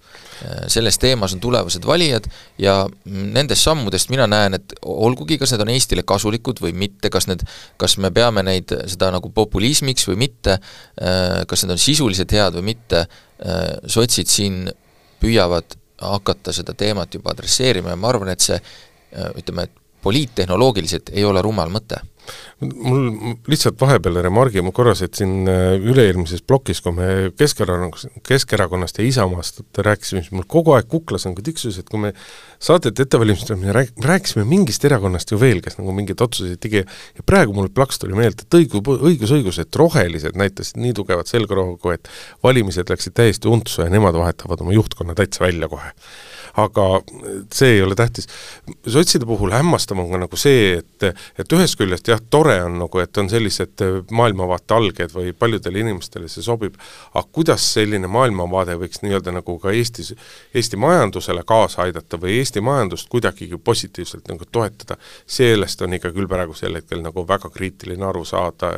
[0.70, 2.28] selles teemas on tulevased valijad
[2.58, 7.28] ja nendest sammudest mina näen, et olgugi, kas need on Eestile kasulikud või mitte, kas
[7.30, 7.44] need,
[7.80, 10.58] kas me peame neid, seda nagu populismiks või mitte,
[11.48, 13.04] kas need on sisuliselt head või mitte,
[13.86, 14.64] sotsid siin
[15.22, 18.58] püüavad hakata seda teemat juba adresseerima ja ma arvan, et see
[19.38, 21.98] ütleme, et poliittehnoloogiliselt ei ole rumal mõte
[22.60, 27.08] mul lihtsalt vahepeal remargi, ma korra siin äh, üle-eelmises plokis, kui me
[27.38, 32.12] Keskerakonnast, Keskerakonnast ja Isamaast rääkisime, siis mul kogu aeg kuklas nagu tiksus, et kui me
[32.62, 37.26] saadet ette valmistasime, rääk-, rääkisime mingist erakonnast ju veel, kes nagu mingeid otsuseid tegi ja
[37.26, 41.94] praegu mul plaks tuli meelde, et õigu-, õigus, õigus, et rohelised näitasid nii tugevat selgroogu,
[41.94, 42.10] et
[42.44, 45.94] valimised läksid täiesti untsu ja nemad vahetavad oma juhtkonna täitsa välja kohe
[46.58, 46.86] aga
[47.54, 48.28] see ei ole tähtis.
[48.86, 51.06] sotside puhul hämmastav on ka nagu see, et,
[51.38, 56.28] et ühest küljest jah, tore on nagu, et on sellised maailmavaate alged või paljudele inimestele
[56.28, 56.76] see sobib,
[57.14, 60.14] aga kuidas selline maailmavaade võiks nii-öelda nagu ka Eestis,
[60.54, 66.30] Eesti majandusele kaasa aidata või Eesti majandust kuidagigi positiivselt nagu toetada, sellest on ikka küll
[66.30, 68.74] praegusel hetkel nagu väga kriitiline aru saada,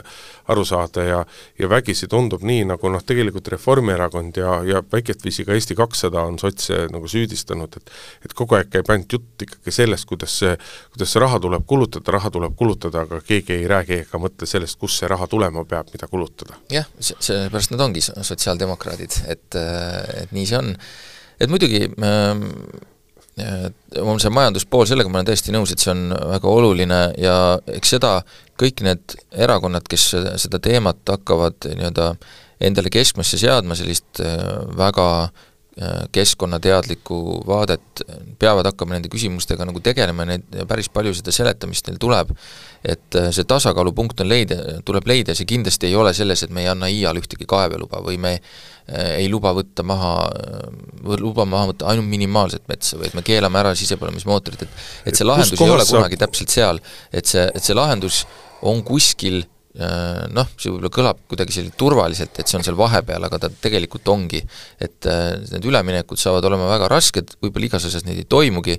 [0.49, 1.25] aru saada ja
[1.59, 6.23] ja vägisi tundub nii, nagu noh, tegelikult Reformierakond ja, ja väikest viisi ka Eesti kakssada
[6.27, 10.37] on sotse nagu süüdistanud, olnud, et et kogu aeg käib ainult jutt ikkagi sellest, kuidas
[10.43, 10.57] see,
[10.93, 14.79] kuidas see raha tuleb kulutada, raha tuleb kulutada, aga keegi ei räägi ega mõtle sellest,
[14.81, 16.59] kust see raha tulema peab, mida kulutada.
[16.73, 19.61] jah, see, seepärast nad ongi sotsiaaldemokraadid, et,
[20.23, 20.75] et nii see on.
[21.41, 22.47] et muidugi äh,
[24.01, 27.35] on see majanduspool, sellega ma olen täiesti nõus, et see on väga oluline ja
[27.73, 28.19] eks seda
[28.61, 30.11] kõik need erakonnad, kes
[30.43, 32.13] seda teemat hakkavad nii-öelda
[32.61, 34.37] endale keskmesse seadma, sellist äh,
[34.77, 35.31] väga
[36.13, 37.19] keskkonnateadlikku
[37.49, 38.03] vaadet,
[38.39, 42.35] peavad hakkama nende küsimustega nagu tegelema, neid, päris palju seda seletamist neil tuleb,
[42.85, 46.69] et see tasakaalupunkt on leida, tuleb leida, see kindlasti ei ole selles, et me ei
[46.73, 48.35] anna iial ühtegi kaeveluba või me
[48.91, 50.15] ei luba võtta maha,
[51.23, 55.61] luba maha võtta ainult minimaalset metsa, vaid me keelame ära sisepõlemismootorid, et et see lahendus
[55.61, 56.27] ei ole kunagi saab...
[56.27, 58.25] täpselt seal, et see, et see lahendus
[58.67, 63.23] on kuskil Äh, noh, see võib-olla kõlab kuidagi selline turvaliselt, et see on seal vahepeal,
[63.23, 64.41] aga ta tegelikult ongi,
[64.83, 68.75] et äh, need üleminekud saavad olema väga rasked, võib-olla igas asjas neid ei toimugi,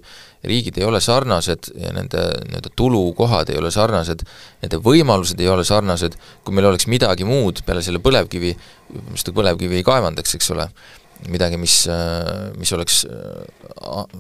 [0.52, 4.26] riigid ei ole sarnased ja nende nii-öelda tulukohad ei ole sarnased,
[4.66, 8.52] nende võimalused ei ole sarnased, kui meil oleks midagi muud peale selle põlevkivi,
[9.14, 10.66] seda põlevkivi ei kaevandaks, eks ole,
[11.32, 13.06] midagi, mis, äh, mis oleks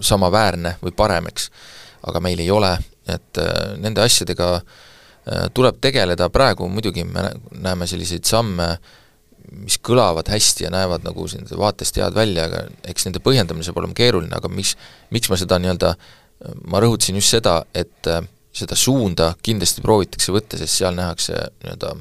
[0.07, 1.51] samaväärne või parem, eks.
[2.07, 2.71] aga meil ei ole,
[3.11, 3.41] et
[3.81, 4.90] nende asjadega äh, Äh,
[5.53, 7.27] tuleb tegeleda, praegu muidugi me
[7.61, 8.71] näeme selliseid samme,
[9.51, 13.81] mis kõlavad hästi ja näevad nagu siin vaatest head välja, aga eks nende põhjendamine saab
[13.81, 14.75] olema keeruline, aga miks,
[15.13, 15.95] miks ma seda nii-öelda,
[16.71, 18.23] ma rõhutasin just seda, et äh,
[18.55, 21.95] seda suunda kindlasti proovitakse võtta, sest seal nähakse nii-öelda,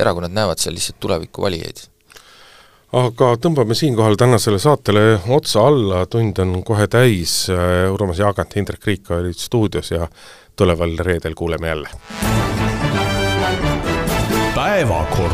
[0.00, 1.88] erakonnad näevad seal lihtsalt tulevikuvalijaid
[2.96, 7.44] aga tõmbame siinkohal tänasele saatele otsa alla, tund on kohe täis,
[7.92, 10.08] Urmas Jaagant ja Indrek Riik olid stuudios ja
[10.60, 11.88] tuleval reedel kuuleme jälle.
[14.54, 15.32] päevakord